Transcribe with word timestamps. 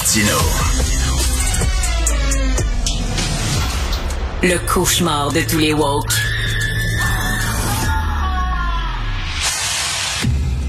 Martino. 0.00 0.38
Le 4.42 4.56
cauchemar 4.66 5.30
de 5.30 5.40
tous 5.42 5.58
les 5.58 5.74
woke. 5.74 6.10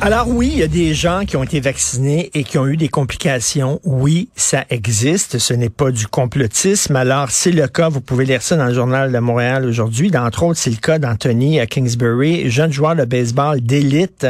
Alors 0.02 0.28
oui, 0.28 0.50
il 0.52 0.60
y 0.60 0.64
a 0.64 0.68
des 0.68 0.94
gens 0.94 1.24
qui 1.26 1.38
ont 1.38 1.44
été 1.44 1.62
vaccinés 1.62 2.30
et 2.34 2.44
qui 2.44 2.58
ont 2.58 2.68
eu 2.68 2.76
des 2.76 2.90
complications. 2.90 3.80
Oui, 3.86 4.30
ça 4.36 4.66
existe. 4.70 5.38
Ce 5.38 5.54
n'est 5.54 5.70
pas 5.70 5.92
du 5.92 6.08
complotisme. 6.08 6.96
Alors, 6.96 7.30
c'est 7.30 7.52
le 7.52 7.68
cas. 7.68 7.88
Vous 7.88 8.02
pouvez 8.02 8.26
lire 8.26 8.42
ça 8.42 8.58
dans 8.58 8.66
le 8.66 8.74
journal 8.74 9.12
de 9.12 9.20
Montréal 9.20 9.64
aujourd'hui. 9.66 10.12
D'entre 10.12 10.44
autres, 10.44 10.60
c'est 10.60 10.72
le 10.72 10.78
cas 10.78 11.00
d'Anthony 11.00 11.60
à 11.60 11.68
Kingsbury, 11.68 12.50
jeune 12.50 12.74
joueur 12.74 12.96
de 12.96 13.06
baseball 13.06 13.62
d'élite. 13.62 14.26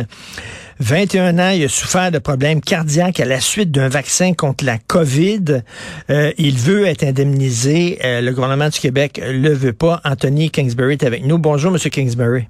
21 0.81 1.37
ans, 1.37 1.51
il 1.51 1.63
a 1.63 1.69
souffert 1.69 2.11
de 2.11 2.17
problèmes 2.17 2.59
cardiaques 2.59 3.19
à 3.19 3.25
la 3.25 3.39
suite 3.39 3.69
d'un 3.69 3.87
vaccin 3.87 4.33
contre 4.33 4.65
la 4.65 4.79
COVID. 4.79 5.61
Euh, 6.09 6.31
il 6.39 6.55
veut 6.55 6.85
être 6.85 7.03
indemnisé. 7.03 7.99
Euh, 8.03 8.21
le 8.21 8.31
gouvernement 8.33 8.67
du 8.67 8.79
Québec 8.79 9.21
le 9.23 9.53
veut 9.53 9.73
pas. 9.73 10.01
Anthony 10.03 10.49
Kingsbury 10.49 10.93
est 10.93 11.03
avec 11.03 11.23
nous. 11.23 11.37
Bonjour, 11.37 11.71
Monsieur 11.71 11.91
Kingsbury. 11.91 12.47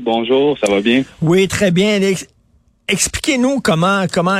Bonjour, 0.00 0.56
ça 0.58 0.70
va 0.70 0.80
bien? 0.80 1.02
Oui, 1.20 1.48
très 1.48 1.72
bien. 1.72 1.98
Expliquez-nous 2.86 3.60
comment, 3.62 4.06
comment, 4.12 4.38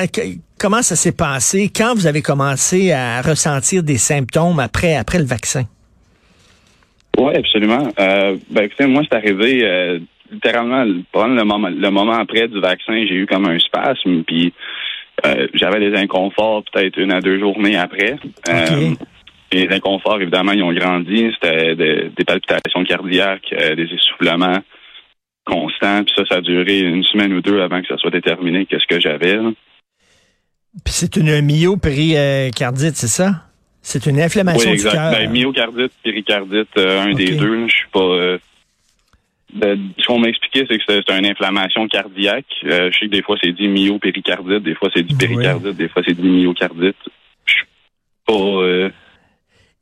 comment 0.56 0.83
ça 0.83 0.95
s'est 0.95 1.10
passé, 1.10 1.72
quand 1.74 1.97
vous 1.97 2.06
avez 2.06 2.22
commencé 2.22 2.92
à 2.92 3.22
ressentir 3.22 3.83
des 3.83 3.98
symptômes 3.98 4.60
après, 4.60 4.95
après 4.95 5.19
le 5.19 5.24
vaccin? 5.24 5.64
Oui, 7.19 7.34
absolument. 7.34 7.88
Euh, 7.98 8.36
ben, 8.50 8.62
écoutez, 8.62 8.86
moi, 8.86 9.02
c'est 9.10 9.16
arrivé 9.16 10.00
littéralement 10.30 10.84
le 10.84 11.45
moment, 11.45 11.68
le 11.68 11.91
moment 11.91 12.12
après 12.12 12.48
du 12.48 12.60
vaccin, 12.60 13.05
j'ai 13.09 13.14
eu 13.14 13.27
comme 13.27 13.46
un 13.46 13.59
spasme, 13.59 14.23
puis 14.24 14.52
euh, 15.27 15.48
j'avais 15.55 15.80
des 15.80 15.96
inconforts 15.96 16.64
peut-être 16.73 16.98
une 16.98 17.12
à 17.12 17.20
deux 17.20 17.38
journées 17.38 17.77
après. 17.77 18.16
Euh, 18.48 18.91
les 19.53 19.69
inconforts, 19.70 20.20
évidemment, 20.20 20.53
ils 20.53 20.62
ont 20.62 20.72
grandi. 20.72 21.30
C'était 21.34 21.75
des 21.75 22.25
palpitations 22.27 22.84
cardiaques, 22.84 23.55
des 23.77 23.88
essoufflements 23.94 24.58
constant. 25.48 26.05
Puis 26.05 26.14
ça, 26.16 26.25
ça 26.27 26.34
a 26.36 26.41
duré 26.41 26.81
une 26.81 27.05
semaine 27.05 27.33
ou 27.33 27.41
deux 27.41 27.60
avant 27.60 27.81
que 27.81 27.88
ça 27.88 27.97
soit 27.97 28.10
déterminé 28.10 28.66
qu'est-ce 28.66 28.86
que 28.86 29.00
j'avais. 29.00 29.38
Puis 30.84 30.92
c'est 30.92 31.16
une 31.16 31.41
myopéricardite, 31.41 32.97
c'est 32.97 33.08
ça? 33.08 33.44
C'est 33.81 34.06
une 34.06 34.20
inflammation 34.20 34.70
oui, 34.70 34.75
exact. 34.75 34.91
du 34.91 34.97
cœur. 34.97 35.12
Ben, 35.12 35.31
myocardite, 35.31 35.92
péricardite, 36.03 36.69
euh, 36.77 37.05
un 37.05 37.14
des 37.14 37.36
deux. 37.36 37.69
Je 37.69 37.75
suis 37.75 37.88
pas. 37.92 38.00
Euh, 38.00 38.38
ce 39.52 40.06
qu'on 40.06 40.18
m'a 40.18 40.28
expliqué, 40.28 40.66
c'est 40.68 40.78
que 40.78 40.84
c'est 40.86 41.18
une 41.18 41.27
inflammation 41.27 41.88
cardiaque. 41.88 42.44
Euh, 42.64 42.91
je 42.92 42.98
sais 42.98 43.06
que 43.06 43.12
des 43.12 43.22
fois 43.22 43.36
c'est 43.42 43.52
dit 43.52 43.68
myopéricardite, 43.68 44.62
des 44.62 44.74
fois 44.74 44.91
c'est 44.94 45.02
dit 45.02 45.14
péricardite, 45.14 45.77
des 45.77 45.88
fois 45.88 46.02
c'est 46.06 46.14
dit 46.14 46.28
myocardite. 46.28 46.96
Je 47.46 47.54
suis 47.54 47.64
pas. 48.26 48.91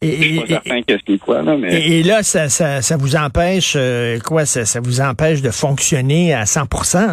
Et, 0.02 1.98
et, 1.98 2.02
là, 2.02 2.22
ça, 2.22 2.50
ça, 2.50 2.82
ça 2.82 2.96
vous 2.98 3.16
empêche 3.16 3.74
euh, 3.76 4.18
quoi? 4.20 4.44
Ça, 4.44 4.66
ça 4.66 4.80
vous 4.80 5.00
empêche 5.00 5.40
de 5.40 5.50
fonctionner 5.50 6.34
à 6.34 6.44
100 6.44 6.64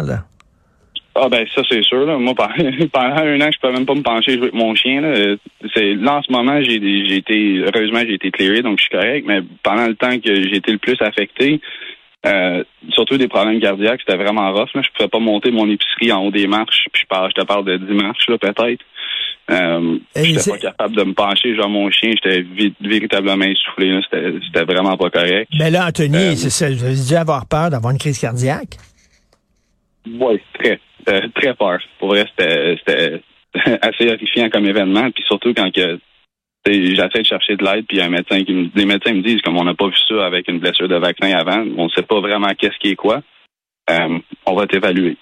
là? 0.06 0.24
Ah 1.16 1.28
ben 1.28 1.46
ça 1.54 1.62
c'est 1.70 1.82
sûr. 1.84 2.04
Là. 2.04 2.18
Moi 2.18 2.34
pendant 2.92 3.16
un 3.16 3.40
an, 3.40 3.48
je 3.52 3.60
peux 3.60 3.72
même 3.72 3.86
pas 3.86 3.94
me 3.94 4.02
pencher 4.02 4.32
jouer 4.32 4.42
avec 4.42 4.54
mon 4.54 4.74
chien. 4.74 5.00
Là, 5.00 5.36
c'est, 5.72 5.94
là 5.94 6.16
en 6.16 6.22
ce 6.22 6.32
moment, 6.32 6.60
j'ai, 6.60 6.80
j'ai 7.08 7.16
été 7.16 7.62
heureusement 7.64 8.00
j'ai 8.00 8.14
été 8.14 8.32
clearé, 8.32 8.62
donc 8.62 8.78
je 8.78 8.82
suis 8.82 8.90
correct, 8.90 9.24
mais 9.26 9.40
pendant 9.62 9.86
le 9.86 9.94
temps 9.94 10.18
que 10.18 10.34
j'ai 10.34 10.56
été 10.56 10.72
le 10.72 10.78
plus 10.78 11.00
affecté, 11.00 11.60
euh, 12.26 12.64
surtout 12.90 13.18
des 13.18 13.28
problèmes 13.28 13.60
cardiaques, 13.60 14.00
c'était 14.00 14.16
vraiment 14.16 14.52
rough. 14.52 14.70
Là. 14.74 14.82
Je 14.82 14.88
pouvais 14.96 15.08
pas 15.08 15.18
monter 15.18 15.50
mon 15.50 15.68
épicerie 15.68 16.12
en 16.12 16.24
haut 16.24 16.30
des 16.30 16.46
marches, 16.46 16.86
puis 16.92 17.02
je 17.02 17.06
parle, 17.06 17.30
je 17.34 17.40
te 17.40 17.46
parle 17.46 17.64
de 17.64 17.76
10 17.76 17.92
marches 17.92 18.28
là, 18.28 18.38
peut-être. 18.38 18.84
Euh, 19.50 19.98
j'étais 20.16 20.50
pas 20.50 20.58
capable 20.58 20.96
de 20.96 21.04
me 21.04 21.12
pencher 21.12 21.54
genre 21.54 21.68
mon 21.68 21.90
chien, 21.90 22.12
j'étais 22.12 22.46
véritablement 22.80 23.44
essoufflé. 23.44 24.00
C'était 24.10 24.64
vraiment 24.64 24.96
pas 24.96 25.10
correct. 25.10 25.50
Mais 25.58 25.70
là, 25.70 25.86
Anthony, 25.88 26.16
euh, 26.16 26.34
c'est 26.34 26.50
ça, 26.50 26.70
vous 26.70 26.82
avez 26.82 26.94
dû 26.94 27.14
avoir 27.14 27.46
peur 27.46 27.68
d'avoir 27.68 27.92
une 27.92 27.98
crise 27.98 28.18
cardiaque? 28.18 28.78
Oui, 30.06 30.40
très, 30.58 30.80
euh, 31.08 31.28
très 31.34 31.54
peur. 31.54 31.78
Pour 31.98 32.08
vrai, 32.08 32.24
c'était 32.30 33.20
assez 33.82 34.08
horrifiant 34.08 34.48
comme 34.48 34.64
événement. 34.64 35.10
Puis 35.10 35.24
surtout 35.26 35.52
quand 35.54 35.70
que 35.70 35.98
j'essaie 36.66 37.22
de 37.22 37.26
chercher 37.26 37.56
de 37.56 37.64
l'aide, 37.64 37.86
puis 37.86 38.00
un 38.00 38.08
médecin 38.08 38.42
qui 38.42 38.52
me, 38.52 38.68
les 38.74 38.86
médecins 38.86 39.12
me 39.12 39.22
disent 39.22 39.42
comme 39.42 39.56
on 39.58 39.64
n'a 39.64 39.74
pas 39.74 39.86
vu 39.86 39.96
ça 40.08 40.24
avec 40.24 40.48
une 40.48 40.58
blessure 40.58 40.88
de 40.88 40.96
vaccin 40.96 41.30
avant, 41.32 41.64
on 41.76 41.84
ne 41.84 41.90
sait 41.90 42.02
pas 42.02 42.20
vraiment 42.20 42.48
qu'est-ce 42.58 42.78
qui 42.78 42.90
est 42.90 42.96
quoi. 42.96 43.22
Euh, 43.90 44.18
on 44.46 44.54
va 44.54 44.66
t'évaluer. 44.66 45.18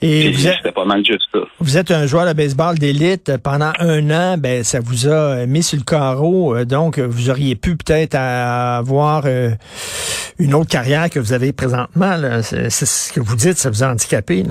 Et 0.00 0.30
vous 0.30 0.46
êtes, 0.46 0.72
pas 0.72 0.86
mal 0.86 1.04
juste 1.04 1.28
ça. 1.32 1.40
Vous 1.58 1.76
êtes 1.76 1.90
un 1.90 2.06
joueur 2.06 2.26
de 2.26 2.32
baseball 2.32 2.78
d'élite. 2.78 3.36
Pendant 3.44 3.72
un 3.78 4.10
an, 4.10 4.38
ben 4.38 4.64
ça 4.64 4.80
vous 4.80 5.06
a 5.06 5.44
mis 5.44 5.62
sur 5.62 5.78
le 5.78 5.84
carreau. 5.84 6.56
Euh, 6.56 6.64
donc, 6.64 6.98
vous 6.98 7.28
auriez 7.28 7.56
pu 7.56 7.76
peut-être 7.76 8.14
avoir 8.14 9.24
euh, 9.26 9.50
une 10.38 10.54
autre 10.54 10.70
carrière 10.70 11.10
que 11.10 11.18
vous 11.18 11.34
avez 11.34 11.52
présentement. 11.52 12.40
C'est 12.42 12.70
ce 12.70 13.12
que 13.12 13.20
vous 13.20 13.36
dites, 13.36 13.58
ça 13.58 13.68
vous 13.68 13.82
a 13.82 13.90
handicapé. 13.90 14.44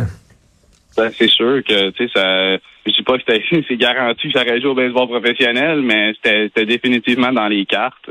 Ben, 0.96 1.12
c'est 1.18 1.30
sûr 1.30 1.64
que 1.68 1.90
tu 1.90 2.08
sais 2.08 2.12
ça. 2.14 2.58
Je 2.90 2.96
dis 2.96 3.04
pas 3.04 3.18
que 3.18 3.24
c'est 3.68 3.78
garanti 3.78 4.32
que 4.32 4.40
j'aurais 4.40 4.60
joué 4.62 4.70
au 4.70 4.76
baseball 4.76 5.08
professionnel, 5.08 5.82
mais 5.82 6.14
c'était 6.24 6.66
définitivement 6.66 7.32
dans 7.32 7.48
les 7.48 7.66
cartes. 7.66 8.10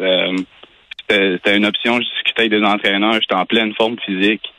c'était 1.08 1.56
une 1.56 1.66
option. 1.66 2.00
Je 2.00 2.08
discutais 2.08 2.40
avec 2.42 2.50
des 2.52 2.64
entraîneurs. 2.64 3.14
J'étais 3.14 3.34
en 3.34 3.46
pleine 3.46 3.74
forme 3.74 3.96
physique. 4.04 4.52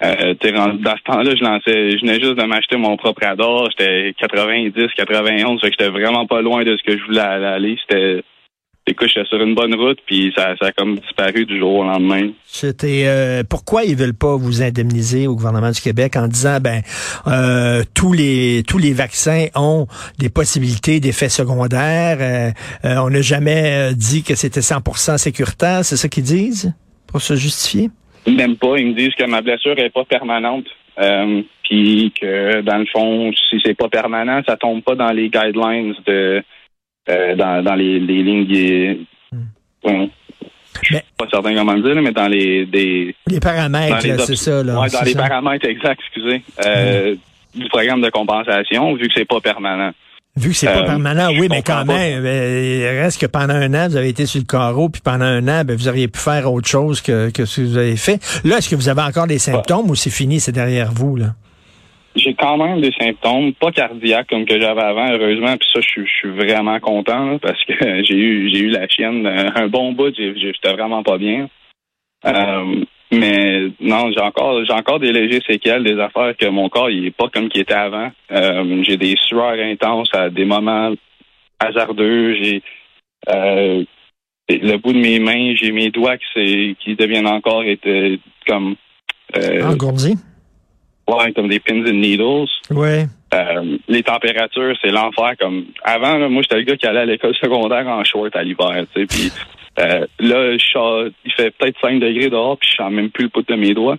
Euh, 0.00 0.34
dans 0.34 0.96
ce 0.96 1.02
temps-là, 1.04 1.34
je 1.34 1.42
lançais, 1.42 1.90
je 1.90 2.00
venais 2.02 2.20
juste 2.20 2.36
de 2.36 2.44
m'acheter 2.44 2.76
mon 2.76 2.96
propre 2.96 3.24
radar. 3.24 3.68
J'étais 3.70 4.14
90, 4.18 4.72
91, 4.96 5.60
fait 5.60 5.70
que 5.70 5.76
j'étais 5.78 5.90
vraiment 5.90 6.26
pas 6.26 6.40
loin 6.40 6.62
de 6.62 6.76
ce 6.76 6.82
que 6.84 6.96
je 6.96 7.04
voulais 7.04 7.20
aller. 7.20 7.76
C'était, 7.80 8.22
écoute, 8.88 9.08
j'étais 9.08 9.28
sur 9.28 9.40
une 9.40 9.54
bonne 9.54 9.74
route, 9.74 9.98
puis 10.06 10.32
ça, 10.36 10.54
ça 10.60 10.66
a 10.66 10.72
comme 10.72 10.98
disparu 10.98 11.46
du 11.46 11.58
jour 11.58 11.76
au 11.76 11.84
lendemain. 11.84 12.30
C'était 12.44 13.04
euh, 13.06 13.42
pourquoi 13.48 13.84
ils 13.84 13.96
veulent 13.96 14.16
pas 14.16 14.36
vous 14.36 14.62
indemniser 14.62 15.26
au 15.26 15.34
gouvernement 15.34 15.70
du 15.70 15.80
Québec 15.80 16.16
en 16.16 16.28
disant 16.28 16.58
ben 16.60 16.82
euh, 17.26 17.82
tous 17.94 18.12
les 18.12 18.62
tous 18.66 18.78
les 18.78 18.92
vaccins 18.92 19.46
ont 19.54 19.86
des 20.18 20.30
possibilités 20.30 21.00
d'effets 21.00 21.28
secondaires. 21.28 22.18
Euh, 22.20 22.96
on 23.00 23.10
n'a 23.10 23.20
jamais 23.20 23.94
dit 23.94 24.22
que 24.22 24.34
c'était 24.34 24.60
100% 24.60 25.18
sécuritaire, 25.18 25.84
c'est 25.84 25.96
ça 25.96 26.08
qu'ils 26.08 26.24
disent 26.24 26.72
pour 27.08 27.20
se 27.20 27.34
justifier? 27.34 27.90
Même 28.26 28.56
pas. 28.56 28.76
Ils 28.76 28.88
me 28.88 28.94
disent 28.94 29.14
que 29.14 29.24
ma 29.24 29.40
blessure 29.40 29.78
est 29.78 29.90
pas 29.90 30.04
permanente. 30.04 30.66
Euh, 31.00 31.42
puis 31.62 32.12
que 32.20 32.60
dans 32.62 32.78
le 32.78 32.86
fond, 32.86 33.30
si 33.32 33.60
c'est 33.64 33.76
pas 33.76 33.88
permanent, 33.88 34.42
ça 34.46 34.56
tombe 34.56 34.82
pas 34.82 34.94
dans 34.94 35.12
les 35.12 35.28
guidelines 35.28 35.94
de 36.06 36.42
euh, 37.08 37.34
dans, 37.36 37.62
dans 37.62 37.74
les, 37.74 37.98
les 38.00 38.22
lignes. 38.22 38.46
Je 40.82 40.84
suis 40.84 40.96
pas 41.16 41.26
certain 41.30 41.54
comment 41.54 41.72
le 41.72 41.82
dire, 41.82 42.02
mais 42.02 42.12
dans 42.12 42.28
les 42.28 42.66
des 42.66 43.14
les 43.26 43.40
paramètres, 43.40 44.00
c'est 44.20 44.36
ça. 44.36 44.62
Là, 44.62 44.80
ouais, 44.80 44.90
dans 44.90 45.02
les 45.02 45.14
paramètres 45.14 45.66
exacts, 45.66 46.00
excusez, 46.00 46.42
euh, 46.64 47.16
du 47.54 47.68
programme 47.68 48.00
de 48.00 48.10
compensation, 48.10 48.94
vu 48.94 49.08
que 49.08 49.14
c'est 49.14 49.24
pas 49.24 49.40
permanent. 49.40 49.90
Vu 50.36 50.50
que 50.50 50.56
c'est 50.56 50.66
pas 50.66 50.82
euh, 50.82 50.86
permanent, 50.86 51.30
oui, 51.30 51.48
mais 51.50 51.62
quand 51.62 51.84
même, 51.84 52.24
il 52.24 52.86
reste 52.86 53.20
que 53.20 53.26
pendant 53.26 53.54
un 53.54 53.74
an, 53.74 53.88
vous 53.88 53.96
avez 53.96 54.10
été 54.10 54.24
sur 54.24 54.40
le 54.40 54.46
carreau, 54.46 54.88
puis 54.88 55.00
pendant 55.02 55.24
un 55.24 55.48
an, 55.48 55.64
ben, 55.64 55.74
vous 55.74 55.88
auriez 55.88 56.06
pu 56.06 56.20
faire 56.20 56.52
autre 56.52 56.68
chose 56.68 57.00
que, 57.00 57.30
que 57.30 57.44
ce 57.44 57.60
que 57.60 57.66
vous 57.66 57.76
avez 57.76 57.96
fait. 57.96 58.20
Là, 58.44 58.58
est-ce 58.58 58.68
que 58.68 58.76
vous 58.76 58.88
avez 58.88 59.02
encore 59.02 59.26
des 59.26 59.40
symptômes 59.40 59.90
ou 59.90 59.96
c'est 59.96 60.10
fini, 60.10 60.38
c'est 60.38 60.52
derrière 60.52 60.92
vous, 60.92 61.16
là? 61.16 61.34
J'ai 62.28 62.34
quand 62.34 62.58
même 62.58 62.82
des 62.82 62.92
symptômes, 63.00 63.54
pas 63.54 63.72
cardiaques 63.72 64.28
comme 64.28 64.44
que 64.44 64.60
j'avais 64.60 64.82
avant, 64.82 65.10
heureusement, 65.10 65.56
puis 65.56 65.68
ça, 65.72 65.80
je 65.80 66.04
suis 66.04 66.28
vraiment 66.28 66.78
content 66.78 67.38
parce 67.38 67.62
que 67.64 67.72
j'ai 68.04 68.16
eu 68.16 68.50
j'ai 68.52 68.60
eu 68.60 68.68
la 68.68 68.86
chienne 68.86 69.26
un 69.26 69.68
bon 69.68 69.92
bout, 69.92 70.14
j'étais 70.14 70.72
vraiment 70.72 71.02
pas 71.02 71.16
bien. 71.16 71.48
Euh, 72.26 72.84
mais 73.10 73.68
non, 73.80 74.10
j'ai 74.12 74.20
encore 74.20 74.62
j'ai 74.66 74.74
encore 74.74 75.00
des 75.00 75.12
légers 75.12 75.40
séquelles, 75.48 75.84
des 75.84 75.98
affaires 75.98 76.36
que 76.36 76.46
mon 76.46 76.68
corps 76.68 76.90
il 76.90 77.06
est 77.06 77.16
pas 77.16 77.28
comme 77.28 77.48
qu'il 77.48 77.62
était 77.62 77.72
avant. 77.72 78.10
Euh, 78.30 78.82
j'ai 78.82 78.98
des 78.98 79.14
sueurs 79.16 79.58
intenses 79.58 80.10
à 80.12 80.28
des 80.28 80.44
moments 80.44 80.92
hasardeux. 81.58 82.34
J'ai 82.34 82.62
euh, 83.30 83.84
le 84.50 84.76
bout 84.76 84.92
de 84.92 84.98
mes 84.98 85.18
mains, 85.18 85.54
j'ai 85.54 85.72
mes 85.72 85.90
doigts 85.90 86.18
qui, 86.18 86.76
qui 86.84 86.94
deviennent 86.94 87.26
encore 87.26 87.62
être, 87.64 88.18
comme 88.46 88.76
euh, 89.36 89.62
engourdis? 89.62 90.16
Ouais, 91.08 91.32
comme 91.32 91.48
des 91.48 91.58
pins 91.58 91.80
and 91.86 91.94
needles. 91.94 92.48
Ouais. 92.70 93.06
Euh, 93.32 93.78
les 93.88 94.02
températures, 94.02 94.74
c'est 94.82 94.90
l'enfer. 94.90 95.32
Comme 95.40 95.66
avant, 95.82 96.28
moi, 96.28 96.42
j'étais 96.42 96.56
le 96.56 96.62
gars 96.62 96.76
qui 96.76 96.86
allait 96.86 97.00
à 97.00 97.04
l'école 97.06 97.34
secondaire 97.42 97.86
en 97.88 98.04
short 98.04 98.34
à 98.36 98.42
l'hiver, 98.42 98.84
tu 98.94 99.00
sais. 99.00 99.06
Puis 99.06 99.32
euh, 99.78 100.06
là, 100.20 100.52
il 100.52 101.32
fait 101.32 101.50
peut-être 101.56 101.80
5 101.80 102.00
degrés 102.00 102.28
dehors, 102.28 102.58
puis 102.58 102.68
je 102.70 102.76
sens 102.76 102.92
même 102.92 103.10
plus 103.10 103.24
le 103.24 103.30
pouce 103.30 103.46
de 103.46 103.54
mes 103.54 103.74
doigts. 103.74 103.96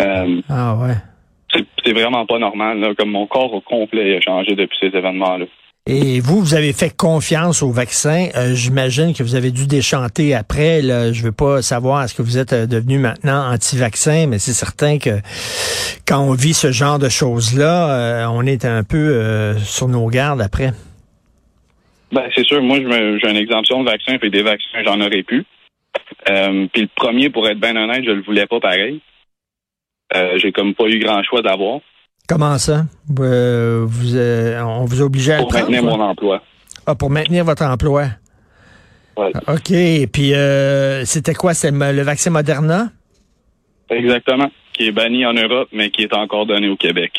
Euh, 0.00 0.40
ah 0.48 0.76
ouais. 0.76 0.94
C'est 1.84 1.92
vraiment 1.92 2.26
pas 2.26 2.38
normal. 2.38 2.80
Là, 2.80 2.94
comme 2.94 3.10
mon 3.10 3.26
corps 3.26 3.52
au 3.54 3.60
complet 3.60 4.16
a 4.16 4.20
changé 4.20 4.54
depuis 4.54 4.76
ces 4.78 4.96
événements-là. 4.96 5.46
Et 5.88 6.18
vous, 6.20 6.40
vous 6.40 6.54
avez 6.54 6.72
fait 6.72 6.94
confiance 6.96 7.62
au 7.62 7.70
vaccin. 7.70 8.28
Euh, 8.36 8.54
j'imagine 8.54 9.14
que 9.14 9.22
vous 9.22 9.36
avez 9.36 9.52
dû 9.52 9.66
déchanter 9.66 10.34
après. 10.34 10.82
Là. 10.82 11.12
Je 11.12 11.22
veux 11.22 11.32
pas 11.32 11.62
savoir 11.62 12.02
est-ce 12.02 12.14
que 12.14 12.22
vous 12.22 12.38
êtes 12.38 12.52
devenu 12.52 12.98
maintenant 12.98 13.52
anti-vaccin, 13.52 14.26
mais 14.26 14.38
c'est 14.38 14.52
certain 14.52 14.98
que 14.98 15.20
quand 16.06 16.20
on 16.20 16.32
vit 16.32 16.54
ce 16.54 16.72
genre 16.72 16.98
de 16.98 17.08
choses-là, 17.08 18.28
on 18.32 18.44
est 18.46 18.64
un 18.64 18.82
peu 18.82 19.54
sur 19.58 19.86
nos 19.86 20.08
gardes 20.08 20.40
après. 20.40 20.72
Ben, 22.12 22.28
c'est 22.34 22.46
sûr. 22.46 22.62
Moi, 22.62 22.78
j'ai 22.78 23.30
une 23.30 23.36
exemption 23.36 23.82
de 23.82 23.90
vaccin, 23.90 24.18
puis 24.18 24.30
des 24.30 24.42
vaccins, 24.42 24.82
j'en 24.84 25.00
aurais 25.00 25.22
pu. 25.22 25.44
Euh, 26.28 26.66
puis 26.72 26.82
le 26.82 26.88
premier, 26.94 27.30
pour 27.30 27.48
être 27.48 27.58
bien 27.58 27.76
honnête, 27.76 28.04
je 28.04 28.10
le 28.10 28.22
voulais 28.22 28.46
pas 28.46 28.60
pareil. 28.60 29.00
Euh, 30.14 30.38
j'ai 30.38 30.52
comme 30.52 30.74
pas 30.74 30.86
eu 30.86 30.98
grand 30.98 31.22
choix 31.24 31.42
d'avoir. 31.42 31.80
Comment 32.28 32.58
ça? 32.58 32.86
Euh, 33.20 33.84
vous, 33.86 34.16
on 34.18 34.84
vous 34.84 35.02
obligeait 35.02 35.34
à 35.34 35.38
Pour 35.38 35.52
maintenir 35.52 35.82
mon 35.82 36.00
emploi. 36.00 36.42
Ah, 36.86 36.94
pour 36.94 37.10
maintenir 37.10 37.44
votre 37.44 37.64
emploi? 37.64 38.06
Ouais. 39.16 39.32
OK. 39.48 40.10
Puis 40.12 40.32
c'était 41.04 41.34
quoi? 41.34 41.54
C'est 41.54 41.70
le 41.70 42.02
vaccin 42.02 42.30
Moderna? 42.30 42.88
Exactement. 43.90 44.50
Qui 44.72 44.88
est 44.88 44.92
banni 44.92 45.24
en 45.24 45.32
Europe, 45.32 45.68
mais 45.72 45.90
qui 45.90 46.02
est 46.02 46.12
encore 46.12 46.46
donné 46.46 46.68
au 46.68 46.76
Québec. 46.76 47.12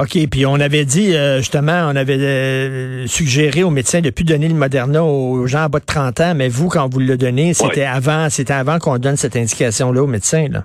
OK, 0.00 0.16
puis 0.30 0.46
on 0.46 0.54
avait 0.54 0.84
dit, 0.84 1.12
euh, 1.12 1.38
justement, 1.38 1.88
on 1.90 1.96
avait 1.96 2.18
euh, 2.18 3.06
suggéré 3.08 3.64
aux 3.64 3.70
médecins 3.70 4.00
de 4.00 4.06
ne 4.06 4.10
plus 4.10 4.24
donner 4.24 4.46
le 4.46 4.54
Moderna 4.54 5.02
aux 5.02 5.44
gens 5.48 5.64
à 5.64 5.68
bas 5.68 5.80
de 5.80 5.84
30 5.84 6.20
ans, 6.20 6.34
mais 6.36 6.48
vous, 6.48 6.68
quand 6.68 6.88
vous 6.88 7.00
le 7.00 7.16
donnez, 7.16 7.52
c'était 7.52 7.84
avant 7.84 8.30
c'était 8.30 8.52
avant 8.52 8.78
qu'on 8.78 8.98
donne 8.98 9.16
cette 9.16 9.34
indication-là 9.34 10.00
aux 10.00 10.06
médecins, 10.06 10.46
là. 10.48 10.64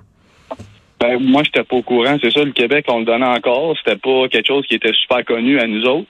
Ben, 1.04 1.18
moi, 1.20 1.42
j'étais 1.44 1.64
pas 1.64 1.76
au 1.76 1.82
courant. 1.82 2.16
C'est 2.22 2.30
ça, 2.30 2.42
le 2.42 2.52
Québec, 2.52 2.86
on 2.88 3.00
le 3.00 3.04
donnait 3.04 3.26
encore. 3.26 3.76
C'était 3.76 3.98
pas 3.98 4.26
quelque 4.30 4.46
chose 4.46 4.66
qui 4.66 4.76
était 4.76 4.94
super 4.94 5.22
connu 5.22 5.60
à 5.60 5.66
nous 5.66 5.84
autres. 5.84 6.08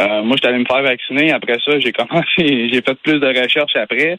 Euh, 0.00 0.22
moi, 0.24 0.34
j'étais 0.36 0.48
allé 0.48 0.58
me 0.58 0.64
faire 0.64 0.82
vacciner. 0.82 1.30
Après 1.32 1.58
ça, 1.64 1.78
j'ai 1.78 1.92
commencé, 2.00 2.68
j'ai 2.72 2.82
fait 2.82 2.94
plus 2.94 3.20
de 3.20 3.26
recherches 3.26 3.76
après. 3.76 4.18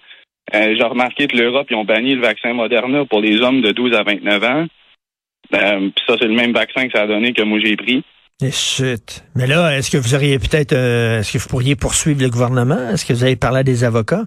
j'ai 0.54 0.84
remarqué 0.84 1.28
que 1.28 1.36
l'Europe, 1.36 1.68
ils 1.70 1.76
ont 1.76 1.84
banni 1.84 2.16
le 2.16 2.22
vaccin 2.22 2.54
Moderna 2.54 3.04
pour 3.04 3.20
les 3.20 3.42
hommes 3.42 3.62
de 3.62 3.72
12 3.72 3.96
à 3.96 4.04
29 4.04 4.44
ans. 4.46 4.66
Puis 5.52 6.04
ça, 6.08 6.16
c'est 6.20 6.28
le 6.28 6.36
même 6.36 6.54
vaccin 6.54 6.88
que 6.88 6.94
ça 6.94 7.04
a 7.04 7.08
donné 7.08 7.34
que 7.34 7.44
moi 7.44 7.60
j'ai 7.62 7.76
pris. 7.76 8.02
Chut. 8.52 9.24
Mais 9.36 9.48
là, 9.48 9.76
est-ce 9.78 9.92
que 9.92 9.98
vous 9.98 10.16
auriez 10.16 10.38
peut-être, 10.40 10.74
euh, 10.74 11.20
est-ce 11.20 11.34
que 11.34 11.38
vous 11.40 11.50
pourriez 11.50 11.76
poursuivre 11.76 12.22
le 12.22 12.30
gouvernement? 12.30 12.92
Est-ce 12.92 13.04
que 13.04 13.12
vous 13.12 13.24
avez 13.24 13.36
parlé 13.36 13.60
à 13.60 13.64
des 13.64 13.84
avocats? 13.84 14.24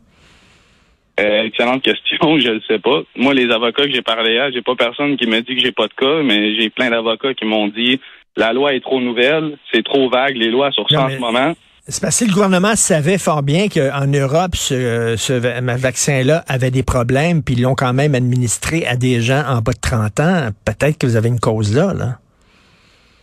Euh, 1.20 1.44
excellente 1.44 1.82
question, 1.82 2.38
je 2.38 2.50
ne 2.50 2.61
sais 2.69 2.78
pas. 2.78 3.02
Moi, 3.17 3.34
les 3.34 3.50
avocats 3.50 3.84
que 3.84 3.93
j'ai 3.93 4.02
parlé 4.02 4.38
à, 4.38 4.50
j'ai 4.50 4.62
pas 4.62 4.75
personne 4.75 5.17
qui 5.17 5.26
m'a 5.26 5.40
dit 5.40 5.55
que 5.56 5.61
j'ai 5.61 5.72
pas 5.72 5.87
de 5.87 5.94
cas, 5.94 6.22
mais 6.22 6.56
j'ai 6.56 6.70
plein 6.70 6.90
d'avocats 6.90 7.34
qui 7.34 7.44
m'ont 7.44 7.69
dit 7.69 8.00
la 8.37 8.52
loi 8.52 8.75
est 8.75 8.81
trop 8.81 9.00
nouvelle, 9.00 9.58
c'est 9.72 9.84
trop 9.84 10.08
vague, 10.08 10.37
les 10.37 10.50
lois 10.50 10.70
sur 10.70 10.88
ça 10.88 11.05
en 11.05 11.11
ce 11.11 11.19
moment. 11.19 11.55
C'est 11.88 12.02
parce 12.02 12.20
que 12.20 12.26
le 12.26 12.32
gouvernement 12.32 12.76
savait 12.76 13.19
fort 13.19 13.43
bien 13.43 13.69
qu'en 13.69 14.06
Europe, 14.06 14.55
ce, 14.55 15.17
ce 15.17 15.32
vaccin-là 15.32 16.44
avait 16.46 16.70
des 16.70 16.84
problèmes, 16.84 17.43
puis 17.43 17.55
ils 17.55 17.62
l'ont 17.62 17.75
quand 17.75 17.93
même 17.93 18.14
administré 18.14 18.87
à 18.87 18.96
des 18.96 19.20
gens 19.20 19.43
en 19.49 19.61
bas 19.61 19.73
de 19.73 19.81
30 19.81 20.20
ans. 20.20 20.49
Peut-être 20.64 20.99
que 20.99 21.06
vous 21.06 21.16
avez 21.16 21.28
une 21.28 21.40
cause 21.40 21.75
là, 21.75 21.93
là. 21.93 22.19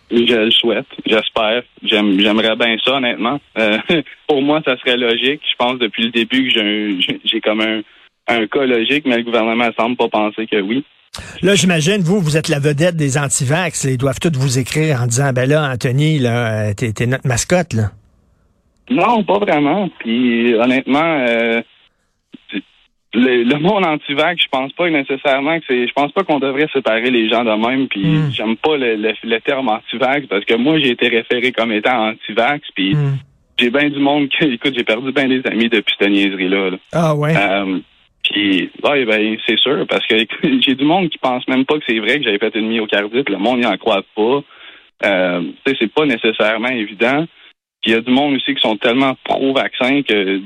Je 0.09 0.33
le 0.33 0.51
souhaite, 0.51 0.86
j'espère. 1.06 1.63
J'aimerais 1.83 2.56
bien 2.56 2.77
ça, 2.83 2.95
honnêtement. 2.95 3.39
Euh, 3.57 3.77
pour 4.27 4.42
moi, 4.42 4.62
ça 4.65 4.77
serait 4.77 4.98
logique. 4.98 5.42
Je 5.50 5.56
pense 5.57 5.80
depuis 5.80 6.04
le 6.04 6.12
début 6.12 6.51
que 6.51 7.18
j'ai 7.25 7.42
comme 7.42 7.62
un, 7.62 7.81
un 8.27 8.48
cas 8.48 8.65
logique, 8.65 9.06
mais 9.06 9.18
le 9.18 9.24
gouvernement 9.24 9.69
semble 9.77 9.98
pas 9.98 10.07
penser 10.07 10.48
que 10.48 10.62
oui. 10.62 10.83
Là, 11.42 11.56
j'imagine, 11.56 12.01
vous, 12.01 12.19
vous 12.19 12.38
êtes 12.38 12.48
la 12.48 12.59
vedette 12.59 12.95
des 12.95 13.18
antivax. 13.18 13.86
Ils 13.86 13.98
doivent 13.98 14.19
tous 14.19 14.31
vous 14.38 14.59
écrire 14.59 15.01
en 15.01 15.07
disant, 15.07 15.31
ben 15.33 15.50
là, 15.50 15.71
Anthony, 15.74 16.19
là, 16.19 16.74
t'es 16.74 17.06
notre 17.06 17.27
mascotte, 17.27 17.74
là. 17.74 17.92
Non, 18.89 19.24
pas 19.24 19.39
vraiment. 19.39 19.89
Puis, 20.00 20.56
honnêtement, 20.56 21.25
euh, 21.27 21.62
le, 23.17 23.59
monde 23.59 23.85
anti-vax, 23.85 24.43
je 24.43 24.47
pense 24.49 24.71
pas 24.73 24.89
nécessairement 24.89 25.59
que 25.59 25.65
c'est. 25.67 25.87
Je 25.87 25.93
pense 25.93 26.11
pas 26.11 26.23
qu'on 26.23 26.39
devrait 26.39 26.67
séparer 26.73 27.09
les 27.09 27.29
gens 27.29 27.43
de 27.43 27.51
même. 27.51 27.87
Puis 27.87 28.05
hmm. 28.05 28.31
j'aime 28.31 28.55
pas 28.57 28.77
le, 28.77 28.95
le, 28.95 29.39
terme 29.39 29.69
anti-vax 29.69 30.27
parce 30.27 30.45
que 30.45 30.55
moi 30.55 30.79
j'ai 30.79 30.91
été 30.91 31.07
référé 31.07 31.51
comme 31.51 31.71
étant 31.71 32.09
anti-vax. 32.09 32.67
Puis 32.75 32.95
hmm. 32.95 33.17
j'ai 33.57 33.69
bien 33.69 33.89
du 33.89 33.99
monde 33.99 34.29
qui. 34.29 34.45
Écoute, 34.45 34.73
j'ai 34.75 34.83
perdu 34.83 35.11
bien 35.11 35.27
des 35.27 35.41
amis 35.45 35.69
depuis 35.69 35.95
cette 35.99 36.09
niaiserie-là. 36.09 36.77
Ah 36.93 37.15
ouais. 37.15 37.35
Euh, 37.35 37.79
puis 38.23 38.69
ouais, 38.83 39.05
ben 39.05 39.37
c'est 39.45 39.59
sûr, 39.59 39.85
parce 39.87 40.05
que 40.05 40.15
j'ai 40.61 40.75
du 40.75 40.85
monde 40.85 41.09
qui 41.09 41.17
pense 41.17 41.47
même 41.47 41.65
pas 41.65 41.75
que 41.75 41.85
c'est 41.87 41.99
vrai 41.99 42.17
que 42.17 42.23
j'avais 42.23 42.39
fait 42.39 42.55
une 42.55 42.69
myocardite. 42.69 43.29
Le 43.29 43.37
monde 43.37 43.59
n'y 43.59 43.65
en 43.65 43.77
croit 43.77 44.03
pas. 44.15 44.43
Euh, 45.05 45.41
tu 45.65 45.71
sais, 45.71 45.77
c'est 45.79 45.93
pas 45.93 46.05
nécessairement 46.05 46.69
évident. 46.69 47.25
Puis 47.81 47.91
il 47.91 47.93
y 47.93 47.95
a 47.95 48.01
du 48.01 48.11
monde 48.11 48.35
aussi 48.35 48.55
qui 48.55 48.61
sont 48.61 48.77
tellement 48.77 49.15
pro-vaccin 49.23 50.01
que 50.01 50.41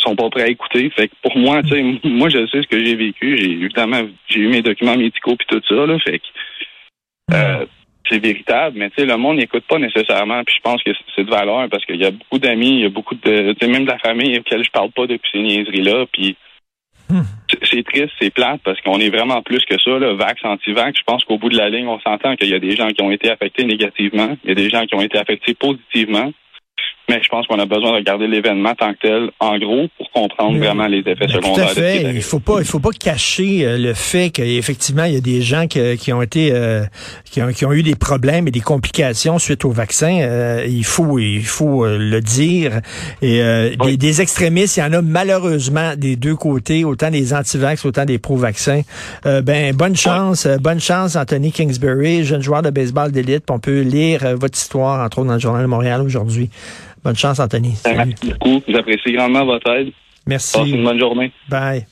sont 0.00 0.16
pas 0.16 0.30
prêts 0.30 0.42
à 0.42 0.48
écouter. 0.48 0.90
Fait 0.90 1.08
que 1.08 1.14
pour 1.22 1.36
moi, 1.36 1.62
tu 1.62 1.70
sais, 1.70 1.82
moi 2.08 2.28
je 2.28 2.46
sais 2.46 2.62
ce 2.62 2.66
que 2.66 2.84
j'ai 2.84 2.96
vécu. 2.96 3.36
J'ai 3.36 3.50
évidemment 3.50 4.02
j'ai 4.28 4.40
eu 4.40 4.48
mes 4.48 4.62
documents 4.62 4.96
médicaux 4.96 5.36
puis 5.36 5.46
tout 5.48 5.62
ça. 5.68 5.86
Là, 5.86 5.98
fait 5.98 6.18
que 6.18 6.24
euh, 7.32 7.66
c'est 8.10 8.18
véritable, 8.18 8.78
mais 8.78 8.90
tu 8.90 8.96
sais, 8.96 9.06
le 9.06 9.16
monde 9.16 9.38
n'écoute 9.38 9.64
pas 9.68 9.78
nécessairement. 9.78 10.44
Puis 10.44 10.56
je 10.56 10.60
pense 10.60 10.82
que 10.82 10.90
c'est 11.14 11.24
de 11.24 11.30
valeur 11.30 11.68
parce 11.70 11.84
qu'il 11.86 11.96
y 11.96 12.04
a 12.04 12.10
beaucoup 12.10 12.38
d'amis, 12.38 12.78
il 12.78 12.80
y 12.80 12.86
a 12.86 12.90
beaucoup 12.90 13.14
de, 13.14 13.52
tu 13.52 13.66
sais, 13.66 13.72
même 13.72 13.84
de 13.84 13.90
la 13.90 13.98
famille 13.98 14.38
auxquelles 14.38 14.64
je 14.64 14.70
parle 14.70 14.90
pas 14.90 15.06
depuis 15.06 15.30
ces 15.32 15.40
niaiseries-là. 15.40 16.04
Puis 16.12 16.36
c'est 17.70 17.84
triste, 17.84 18.12
c'est 18.20 18.30
plate 18.30 18.60
parce 18.64 18.80
qu'on 18.80 18.98
est 18.98 19.10
vraiment 19.10 19.42
plus 19.42 19.64
que 19.64 19.80
ça, 19.80 19.98
là, 19.98 20.14
vax, 20.14 20.40
anti-vax. 20.44 20.98
Je 20.98 21.04
pense 21.04 21.24
qu'au 21.24 21.38
bout 21.38 21.48
de 21.48 21.56
la 21.56 21.68
ligne, 21.68 21.86
on 21.86 22.00
s'entend 22.00 22.36
qu'il 22.36 22.48
y 22.48 22.54
a 22.54 22.58
des 22.58 22.76
gens 22.76 22.88
qui 22.88 23.02
ont 23.02 23.10
été 23.10 23.30
affectés 23.30 23.64
négativement, 23.64 24.36
il 24.44 24.48
y 24.48 24.52
a 24.52 24.54
des 24.54 24.70
gens 24.70 24.84
qui 24.86 24.94
ont 24.94 25.02
été 25.02 25.18
affectés 25.18 25.54
positivement. 25.54 26.32
Mais 27.08 27.20
je 27.22 27.28
pense 27.28 27.46
qu'on 27.46 27.58
a 27.58 27.66
besoin 27.66 27.90
de 27.90 27.96
regarder 27.96 28.26
l'événement 28.26 28.74
tant 28.74 28.94
que 28.94 28.98
tel, 29.02 29.30
en 29.38 29.58
gros, 29.58 29.88
pour 29.98 30.10
comprendre 30.10 30.56
vraiment 30.58 30.86
les 30.86 31.00
effets 31.00 31.28
secondaires. 31.28 31.54
Tout 31.54 31.60
à 31.60 31.66
fait. 31.66 32.14
Il 32.14 32.22
faut 32.22 32.38
pas, 32.38 32.60
il 32.60 32.64
faut 32.64 32.78
pas 32.78 32.92
cacher 32.98 33.66
euh, 33.66 33.76
le 33.76 33.92
fait 33.92 34.30
qu'effectivement, 34.30 35.04
il 35.04 35.12
y 35.12 35.16
a 35.18 35.20
des 35.20 35.42
gens 35.42 35.66
qui, 35.66 36.12
ont 36.14 36.22
été, 36.22 36.52
euh, 36.52 36.84
qui, 37.26 37.42
ont, 37.42 37.48
qui, 37.48 37.66
ont, 37.66 37.72
eu 37.72 37.82
des 37.82 37.94
problèmes 37.94 38.48
et 38.48 38.50
des 38.50 38.60
complications 38.60 39.38
suite 39.38 39.66
au 39.66 39.70
vaccin. 39.70 40.20
Euh, 40.22 40.64
il 40.66 40.84
faut, 40.84 41.18
il 41.18 41.44
faut 41.44 41.86
le 41.86 42.20
dire. 42.20 42.80
Et 43.20 43.42
des, 43.96 44.22
extrémistes, 44.22 44.78
il 44.78 44.80
y 44.80 44.82
en 44.84 44.92
a 44.94 45.02
malheureusement 45.02 45.94
des 45.96 46.16
deux 46.16 46.36
côtés, 46.36 46.84
autant 46.84 47.10
des 47.10 47.34
anti-vax, 47.34 47.84
autant 47.84 48.06
des 48.06 48.18
pro-vaccins. 48.18 48.80
ben, 49.24 49.74
bonne 49.74 49.96
chance, 49.96 50.46
bonne 50.60 50.80
chance, 50.80 51.16
Anthony 51.16 51.52
Kingsbury, 51.52 52.24
jeune 52.24 52.42
joueur 52.42 52.62
de 52.62 52.70
baseball 52.70 53.12
d'élite. 53.12 53.50
On 53.50 53.58
peut 53.58 53.80
lire 53.80 54.36
votre 54.36 54.56
histoire, 54.56 55.04
entre 55.04 55.18
autres, 55.18 55.28
dans 55.28 55.34
le 55.34 55.40
Journal 55.40 55.62
de 55.62 55.68
Montréal 55.68 56.00
aujourd'hui. 56.00 56.48
Bonne 57.04 57.16
chance, 57.16 57.38
Anthony. 57.38 57.76
Merci 57.84 58.14
beaucoup. 58.22 58.62
J'apprécie 58.66 59.12
grandement 59.12 59.44
votre 59.44 59.70
aide. 59.70 59.92
Merci. 60.26 60.58
Passez 60.58 60.70
une 60.70 60.84
bonne 60.84 60.98
journée. 60.98 61.32
Bye. 61.50 61.86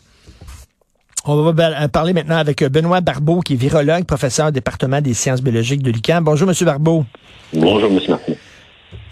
On 1.25 1.37
va 1.43 1.83
euh, 1.83 1.89
parler 1.89 2.15
maintenant 2.15 2.39
avec 2.39 2.63
euh, 2.63 2.69
Benoît 2.69 3.01
Barbeau, 3.01 3.41
qui 3.41 3.53
est 3.53 3.57
virologue, 3.57 4.05
professeur 4.07 4.49
au 4.49 4.51
département 4.51 5.01
des 5.01 5.15
sciences 5.15 5.43
biologiques 5.43 5.83
de 5.83 5.91
l'UQAM. 5.91 6.25
Bonjour, 6.25 6.49
M. 6.49 6.55
Barbeau. 6.63 7.05
Bonjour, 7.53 7.91
M. 7.91 8.01
Martin. 8.09 8.33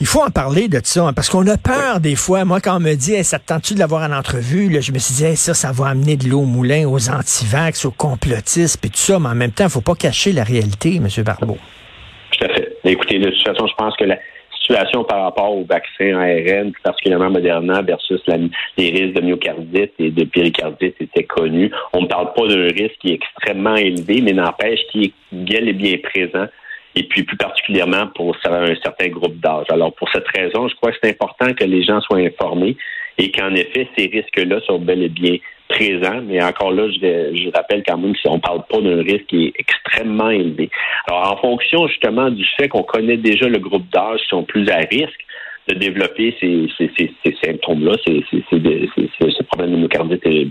Il 0.00 0.06
faut 0.06 0.23
en 0.23 0.31
parler 0.31 0.69
de 0.69 0.81
ça, 0.82 1.06
hein, 1.06 1.12
parce 1.12 1.29
qu'on 1.29 1.47
a 1.47 1.58
peur 1.58 2.00
des 2.00 2.17
fois. 2.17 2.44
Moi, 2.46 2.60
quand 2.60 2.77
on 2.77 2.81
me 2.81 2.94
dit, 2.94 3.22
ça 3.22 3.39
te 3.39 3.46
tente-tu 3.46 3.74
de 3.74 3.79
l'avoir 3.79 4.10
en 4.10 4.15
entrevue, 4.15 4.70
là, 4.70 4.81
je 4.81 4.93
me 4.93 4.98
suis 4.98 5.15
dit, 5.15 5.36
ça, 5.36 5.53
ça 5.53 5.70
va 5.72 5.89
amener 5.89 6.17
de 6.17 6.27
l'eau 6.27 6.41
au 6.41 6.46
moulin 6.46 6.89
aux 6.89 7.10
antivax, 7.10 7.84
aux 7.84 7.91
complotistes, 7.91 8.84
et 8.84 8.89
tout 8.89 8.96
ça. 8.96 9.19
Mais 9.19 9.29
en 9.29 9.34
même 9.34 9.53
temps, 9.53 9.65
il 9.65 9.67
ne 9.67 9.72
faut 9.72 9.82
pas 9.82 9.94
cacher 9.94 10.32
la 10.32 10.43
réalité, 10.43 10.96
M. 10.96 11.06
Barbeau. 11.22 11.58
Tout 12.32 12.44
à 12.46 12.48
fait. 12.48 12.77
Écoutez, 12.84 13.19
de 13.19 13.29
toute 13.29 13.46
façon, 13.46 13.67
je 13.67 13.74
pense 13.74 13.94
que 13.96 14.05
la, 14.05 14.17
par 15.08 15.22
rapport 15.24 15.56
au 15.56 15.65
vaccin 15.65 16.15
ARN, 16.15 16.72
particulièrement 16.82 17.31
Moderna 17.31 17.82
versus 17.82 18.20
les 18.77 18.91
risques 18.91 19.15
de 19.15 19.20
myocardite 19.20 19.93
et 19.98 20.10
de 20.10 20.24
péricardite 20.24 20.96
étaient 21.00 21.24
connus. 21.24 21.70
On 21.93 22.03
ne 22.03 22.06
parle 22.06 22.32
pas 22.34 22.46
d'un 22.46 22.69
risque 22.69 22.96
qui 23.00 23.10
est 23.10 23.15
extrêmement 23.15 23.77
élevé, 23.77 24.20
mais 24.22 24.32
n'empêche 24.32 24.81
qu'il 24.91 25.06
est 25.06 25.12
bien 25.32 25.60
et 25.67 25.72
bien 25.72 25.96
présent 26.03 26.46
et 26.94 27.05
puis 27.05 27.22
plus 27.22 27.36
particulièrement 27.36 28.08
pour 28.15 28.36
un 28.44 28.74
certain 28.82 29.08
groupe 29.08 29.39
d'âge. 29.39 29.67
Alors 29.70 29.94
pour 29.94 30.08
cette 30.10 30.29
raison, 30.29 30.69
je 30.69 30.74
crois 30.77 30.93
que 30.93 30.98
c'est 31.03 31.10
important 31.10 31.53
que 31.55 31.65
les 31.65 31.82
gens 31.82 32.00
soient 32.00 32.19
informés 32.19 32.77
et 33.19 33.31
qu'en 33.31 33.55
effet, 33.55 33.89
ces 33.96 34.06
risques-là 34.06 34.60
sont 34.67 34.79
bel 34.79 35.03
et 35.03 35.08
bien 35.08 35.36
présents. 35.70 36.20
Mais 36.22 36.43
encore 36.43 36.72
là, 36.72 36.89
je, 36.89 36.98
je 36.98 37.50
rappelle 37.55 37.82
quand 37.86 37.98
même 37.98 38.15
qu'on 38.22 38.36
ne 38.36 38.41
parle 38.41 38.62
pas 38.69 38.81
d'un 38.81 39.03
risque 39.03 39.27
qui 39.27 39.46
est 39.46 39.53
extrêmement 39.58 40.31
élevé. 40.31 40.70
Alors 41.08 41.32
en 41.32 41.36
fonction 41.36 41.86
justement 41.89 42.31
du 42.31 42.44
fait 42.58 42.69
qu'on 42.69 42.82
connaît 42.82 43.17
déjà 43.17 43.48
le 43.48 43.58
groupe 43.58 43.89
d'âge 43.91 44.20
qui 44.20 44.29
sont 44.29 44.44
plus 44.44 44.69
à 44.69 44.77
risque, 44.77 45.27
de 45.69 45.74
développer 45.74 46.34
ces, 46.41 46.69
ces, 46.77 46.91
ces, 46.96 47.12
ces 47.24 47.36
symptômes-là, 47.44 47.93
ces, 48.06 48.22
problèmes 49.44 49.72
de 49.72 49.77
myocardite 49.77 50.27
et. 50.27 50.48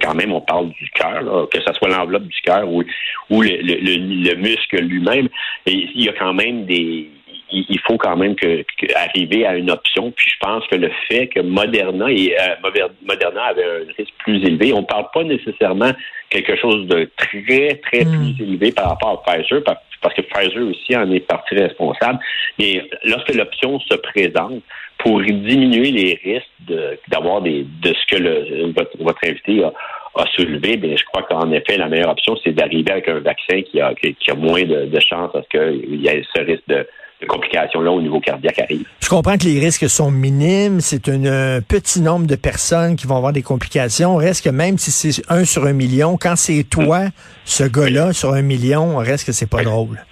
Quand 0.00 0.14
même, 0.14 0.32
on 0.32 0.40
parle 0.40 0.70
du 0.70 0.90
cœur, 0.90 1.48
que 1.50 1.58
ce 1.60 1.72
soit 1.74 1.88
l'enveloppe 1.88 2.26
du 2.26 2.40
cœur 2.42 2.68
ou, 2.68 2.82
ou 3.30 3.42
le, 3.42 3.56
le, 3.62 4.30
le, 4.30 4.34
muscle 4.36 4.80
lui-même. 4.80 5.28
Il 5.66 6.02
y 6.02 6.08
a 6.08 6.12
quand 6.12 6.34
même 6.34 6.64
des 6.66 7.08
il 7.52 7.80
faut 7.80 7.98
quand 7.98 8.16
même 8.16 8.34
que, 8.34 8.64
arriver 8.94 9.46
à 9.46 9.56
une 9.56 9.70
option. 9.70 10.10
Puis 10.10 10.30
je 10.30 10.36
pense 10.40 10.66
que 10.68 10.76
le 10.76 10.90
fait 11.08 11.28
que 11.28 11.40
Moderna 11.40 12.10
et 12.10 12.34
euh, 12.38 12.88
Moderna 13.06 13.42
avait 13.44 13.64
un 13.64 13.92
risque 13.96 14.14
plus 14.18 14.42
élevé, 14.44 14.72
on 14.72 14.80
ne 14.80 14.86
parle 14.86 15.06
pas 15.12 15.24
nécessairement 15.24 15.92
quelque 16.30 16.56
chose 16.56 16.86
de 16.86 17.10
très 17.16 17.80
très 17.82 18.04
hmm. 18.04 18.34
plus 18.34 18.44
élevé 18.44 18.72
par 18.72 18.90
rapport 18.90 19.22
à 19.26 19.32
Pfizer, 19.32 19.62
parce 19.64 20.14
que 20.14 20.22
Pfizer 20.22 20.62
aussi 20.62 20.96
en 20.96 21.10
est 21.12 21.20
partie 21.20 21.54
responsable. 21.54 22.18
Mais 22.58 22.82
lorsque 23.04 23.34
l'option 23.34 23.78
se 23.80 23.94
présente 23.94 24.62
pour 24.98 25.20
diminuer 25.20 25.90
les 25.90 26.20
risques 26.24 26.98
d'avoir 27.08 27.42
des 27.42 27.66
de 27.82 27.92
ce 27.92 28.14
que 28.14 28.22
le, 28.22 28.72
votre, 28.72 29.18
invité 29.26 29.64
a, 29.64 29.72
a 30.16 30.26
soulevé, 30.36 30.76
bien, 30.76 30.96
je 30.96 31.04
crois 31.04 31.22
qu'en 31.24 31.50
effet, 31.50 31.76
la 31.76 31.88
meilleure 31.88 32.10
option, 32.10 32.36
c'est 32.42 32.52
d'arriver 32.52 32.92
avec 32.92 33.08
un 33.08 33.18
vaccin 33.18 33.62
qui 33.62 33.80
a, 33.80 33.94
qui, 33.94 34.30
a 34.30 34.34
moins 34.34 34.62
de, 34.62 34.86
de 34.86 35.00
chances 35.00 35.34
à 35.34 35.42
ce 35.42 35.48
qu'il 35.48 36.00
y 36.00 36.08
ait 36.08 36.22
ce 36.34 36.42
risque 36.42 36.68
de, 36.68 36.86
complications-là 37.26 37.90
au 37.90 38.00
niveau 38.00 38.20
cardiaque 38.20 38.58
arrivent. 38.58 38.86
Je 39.00 39.08
comprends 39.08 39.36
que 39.36 39.44
les 39.44 39.58
risques 39.58 39.88
sont 39.88 40.10
minimes. 40.10 40.80
C'est 40.80 41.08
un 41.08 41.60
petit 41.60 42.00
nombre 42.00 42.26
de 42.26 42.36
personnes 42.36 42.96
qui 42.96 43.06
vont 43.06 43.16
avoir 43.16 43.32
des 43.32 43.42
complications. 43.42 44.16
Reste 44.16 44.44
que 44.44 44.50
même 44.50 44.78
si 44.78 44.90
c'est 44.90 45.22
un 45.28 45.44
sur 45.44 45.64
un 45.66 45.72
million, 45.72 46.16
quand 46.16 46.36
c'est 46.36 46.64
toi, 46.64 47.04
ce 47.44 47.64
gars-là, 47.64 48.12
sur 48.12 48.32
un 48.32 48.42
million, 48.42 48.96
reste 48.96 49.26
que 49.26 49.32
c'est 49.32 49.50
pas 49.50 49.62
drôle. 49.62 50.04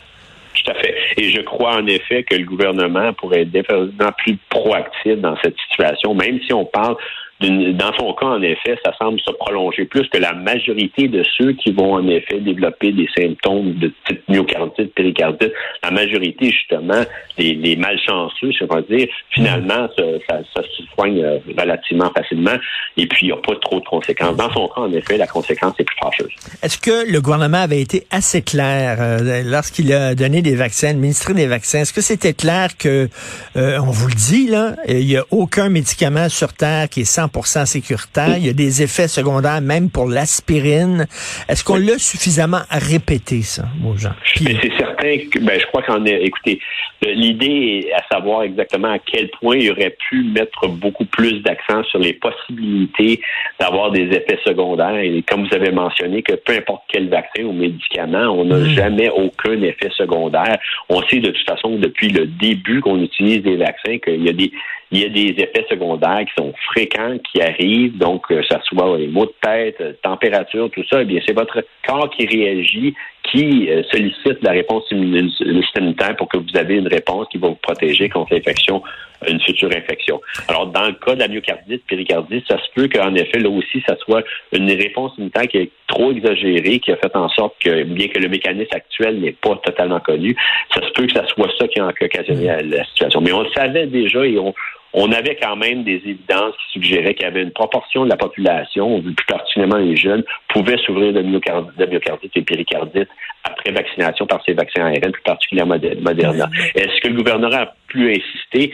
Tout 0.54 0.70
à 0.70 0.74
fait. 0.74 0.94
Et 1.16 1.30
je 1.30 1.40
crois 1.40 1.76
en 1.76 1.86
effet 1.86 2.22
que 2.22 2.34
le 2.34 2.44
gouvernement 2.44 3.12
pourrait 3.14 3.42
être 3.42 3.50
définitivement 3.50 4.12
plus 4.18 4.38
proactif 4.48 5.16
dans 5.16 5.36
cette 5.42 5.56
situation, 5.68 6.14
même 6.14 6.38
si 6.46 6.52
on 6.52 6.64
parle 6.64 6.96
dans 7.40 7.92
son 7.94 8.12
cas, 8.12 8.26
en 8.26 8.42
effet, 8.42 8.76
ça 8.84 8.92
semble 8.98 9.18
se 9.20 9.30
prolonger 9.32 9.86
plus 9.86 10.06
que 10.08 10.18
la 10.18 10.34
majorité 10.34 11.08
de 11.08 11.22
ceux 11.38 11.52
qui 11.52 11.72
vont 11.72 11.94
en 11.94 12.06
effet 12.08 12.38
développer 12.40 12.92
des 12.92 13.08
symptômes 13.16 13.74
de 13.74 13.92
type 14.06 14.22
myocardite, 14.28 14.94
péricardite, 14.94 15.52
la 15.82 15.90
majorité, 15.90 16.50
justement, 16.50 17.02
les, 17.38 17.76
malchanceux, 17.76 18.50
je 18.52 18.64
vais 18.64 18.96
dire, 18.96 19.08
finalement, 19.30 19.88
ça, 20.28 20.62
se 20.62 20.82
soigne 20.94 21.22
euh, 21.22 21.38
relativement 21.56 22.10
facilement 22.14 22.56
et 22.96 23.06
puis 23.06 23.18
il 23.22 23.26
n'y 23.26 23.32
a 23.32 23.36
pas 23.36 23.54
trop 23.62 23.80
de 23.80 23.84
conséquences. 23.84 24.36
Dans 24.36 24.52
son 24.52 24.68
cas, 24.68 24.82
en 24.82 24.92
effet, 24.92 25.16
la 25.16 25.26
conséquence 25.26 25.74
est 25.78 25.84
plus 25.84 25.96
fâcheuse. 26.02 26.32
Est-ce 26.62 26.78
que 26.78 27.10
le 27.10 27.20
gouvernement 27.20 27.62
avait 27.62 27.80
été 27.80 28.06
assez 28.10 28.42
clair 28.42 28.98
euh, 29.00 29.42
lorsqu'il 29.44 29.92
a 29.92 30.14
donné 30.14 30.42
des 30.42 30.54
vaccins, 30.54 30.92
le 30.92 30.98
ministre 30.98 31.32
des 31.32 31.46
vaccins? 31.46 31.80
Est-ce 31.80 31.92
que 31.92 32.02
c'était 32.02 32.34
clair 32.34 32.76
que, 32.76 33.08
euh, 33.56 33.78
on 33.80 33.90
vous 33.90 34.08
le 34.08 34.14
dit, 34.14 34.48
là, 34.48 34.74
il 34.86 35.06
n'y 35.06 35.16
a 35.16 35.24
aucun 35.30 35.68
médicament 35.70 36.28
sur 36.28 36.52
Terre 36.52 36.88
qui 36.88 37.02
est 37.02 37.04
sans 37.46 37.66
sécuritaire. 37.66 38.36
Il 38.36 38.46
y 38.46 38.50
a 38.50 38.52
des 38.52 38.82
effets 38.82 39.08
secondaires 39.08 39.60
même 39.60 39.90
pour 39.90 40.08
l'aspirine. 40.08 41.06
Est-ce 41.48 41.64
qu'on 41.64 41.76
l'a 41.76 41.98
suffisamment 41.98 42.60
répété, 42.70 43.42
ça, 43.42 43.64
aux 43.86 43.96
gens? 43.96 44.12
c'est 44.36 44.72
certain 44.78 45.18
que, 45.30 45.38
ben, 45.38 45.58
je 45.58 45.66
crois 45.66 45.82
qu'en 45.82 46.04
écoutez, 46.04 46.60
l'idée 47.02 47.86
est 47.86 47.92
à 47.92 48.02
savoir 48.12 48.42
exactement 48.42 48.92
à 48.92 48.98
quel 48.98 49.30
point 49.30 49.56
il 49.56 49.70
aurait 49.70 49.96
pu 50.08 50.22
mettre 50.24 50.68
beaucoup 50.68 51.04
plus 51.04 51.40
d'accent 51.42 51.82
sur 51.84 51.98
les 51.98 52.12
possibilités 52.12 53.20
d'avoir 53.58 53.90
des 53.90 54.08
effets 54.08 54.38
secondaires. 54.44 54.96
Et 54.96 55.22
comme 55.22 55.46
vous 55.46 55.54
avez 55.54 55.70
mentionné, 55.70 56.22
que 56.22 56.34
peu 56.34 56.52
importe 56.52 56.82
quel 56.88 57.08
vaccin 57.08 57.44
ou 57.44 57.52
médicament, 57.52 58.28
on 58.28 58.44
n'a 58.44 58.58
hmm. 58.58 58.68
jamais 58.70 59.08
aucun 59.10 59.60
effet 59.62 59.90
secondaire. 59.96 60.58
On 60.88 61.02
sait 61.02 61.20
de 61.20 61.30
toute 61.30 61.46
façon 61.46 61.76
depuis 61.76 62.08
le 62.08 62.26
début 62.26 62.80
qu'on 62.80 63.00
utilise 63.02 63.42
des 63.42 63.56
vaccins 63.56 63.98
qu'il 63.98 64.24
y 64.24 64.28
a 64.28 64.32
des 64.32 64.52
il 64.92 64.98
y 64.98 65.04
a 65.04 65.08
des 65.08 65.42
effets 65.42 65.66
secondaires 65.68 66.24
qui 66.26 66.42
sont 66.42 66.52
fréquents, 66.72 67.16
qui 67.30 67.40
arrivent, 67.40 67.96
donc 67.96 68.26
que 68.26 68.42
ce 68.42 68.56
soit 68.64 68.98
les 68.98 69.06
maux 69.06 69.26
de 69.26 69.34
tête, 69.40 70.00
température, 70.02 70.68
tout 70.70 70.84
ça, 70.90 71.02
eh 71.02 71.04
bien 71.04 71.20
c'est 71.24 71.32
votre 71.32 71.62
corps 71.86 72.10
qui 72.10 72.26
réagit, 72.26 72.94
qui 73.30 73.70
euh, 73.70 73.82
sollicite 73.90 74.42
la 74.42 74.50
réponse 74.50 74.84
immunitaire 74.90 76.16
pour 76.16 76.28
que 76.28 76.38
vous 76.38 76.56
avez 76.56 76.76
une 76.76 76.88
réponse 76.88 77.28
qui 77.30 77.38
va 77.38 77.48
vous 77.48 77.58
protéger 77.62 78.08
contre 78.08 78.34
l'infection, 78.34 78.82
une 79.28 79.40
future 79.40 79.68
infection. 79.68 80.20
Alors, 80.48 80.66
dans 80.66 80.86
le 80.86 80.94
cas 80.94 81.14
de 81.14 81.20
la 81.20 81.28
myocardite, 81.28 81.84
péricardite, 81.86 82.44
ça 82.48 82.58
se 82.58 82.68
peut 82.74 82.88
qu'en 82.88 83.14
effet, 83.14 83.38
là 83.38 83.50
aussi, 83.50 83.82
ça 83.86 83.96
soit 83.98 84.24
une 84.52 84.70
réponse 84.70 85.12
immunitaire 85.18 85.46
qui 85.48 85.58
est 85.58 85.70
trop 85.86 86.10
exagérée, 86.10 86.80
qui 86.80 86.90
a 86.90 86.96
fait 86.96 87.14
en 87.14 87.28
sorte 87.28 87.54
que, 87.62 87.84
bien 87.84 88.08
que 88.08 88.18
le 88.18 88.28
mécanisme 88.28 88.74
actuel 88.74 89.20
n'est 89.20 89.32
pas 89.32 89.54
totalement 89.56 90.00
connu, 90.00 90.34
ça 90.74 90.80
se 90.80 90.90
peut 90.92 91.06
que 91.06 91.12
ça 91.12 91.26
soit 91.28 91.50
ça 91.58 91.68
qui 91.68 91.78
a 91.78 91.86
occasionné 91.86 92.46
la 92.64 92.84
situation. 92.86 93.20
Mais 93.20 93.32
on 93.32 93.42
le 93.42 93.50
savait 93.50 93.86
déjà 93.86 94.26
et 94.26 94.38
on, 94.38 94.54
on 94.92 95.12
avait 95.12 95.36
quand 95.40 95.56
même 95.56 95.84
des 95.84 96.02
évidences 96.04 96.54
qui 96.56 96.72
suggéraient 96.72 97.14
qu'il 97.14 97.24
y 97.24 97.28
avait 97.28 97.42
une 97.42 97.52
proportion 97.52 98.04
de 98.04 98.10
la 98.10 98.16
population, 98.16 99.00
plus 99.02 99.26
particulièrement 99.26 99.76
les 99.76 99.96
jeunes, 99.96 100.24
pouvaient 100.48 100.78
s'ouvrir 100.78 101.12
de 101.12 101.22
myocardite, 101.22 102.36
et 102.36 102.42
péricardite 102.42 103.08
après 103.44 103.72
vaccination 103.72 104.26
par 104.26 104.42
ces 104.44 104.52
vaccins 104.52 104.84
ARN, 104.86 105.12
plus 105.12 105.22
particulièrement 105.22 105.76
Moderna. 106.00 106.48
Est-ce 106.74 107.00
que 107.00 107.08
le 107.08 107.14
gouvernement 107.14 107.56
a 107.56 107.72
pu 107.88 108.10
insister? 108.10 108.72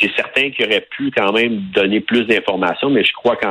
C'est 0.00 0.10
certain 0.16 0.50
qu'il 0.50 0.66
aurait 0.66 0.86
pu 0.90 1.10
quand 1.16 1.32
même 1.32 1.60
donner 1.72 2.00
plus 2.00 2.24
d'informations, 2.24 2.90
mais 2.90 3.04
je 3.04 3.12
crois 3.12 3.36
que 3.36 3.46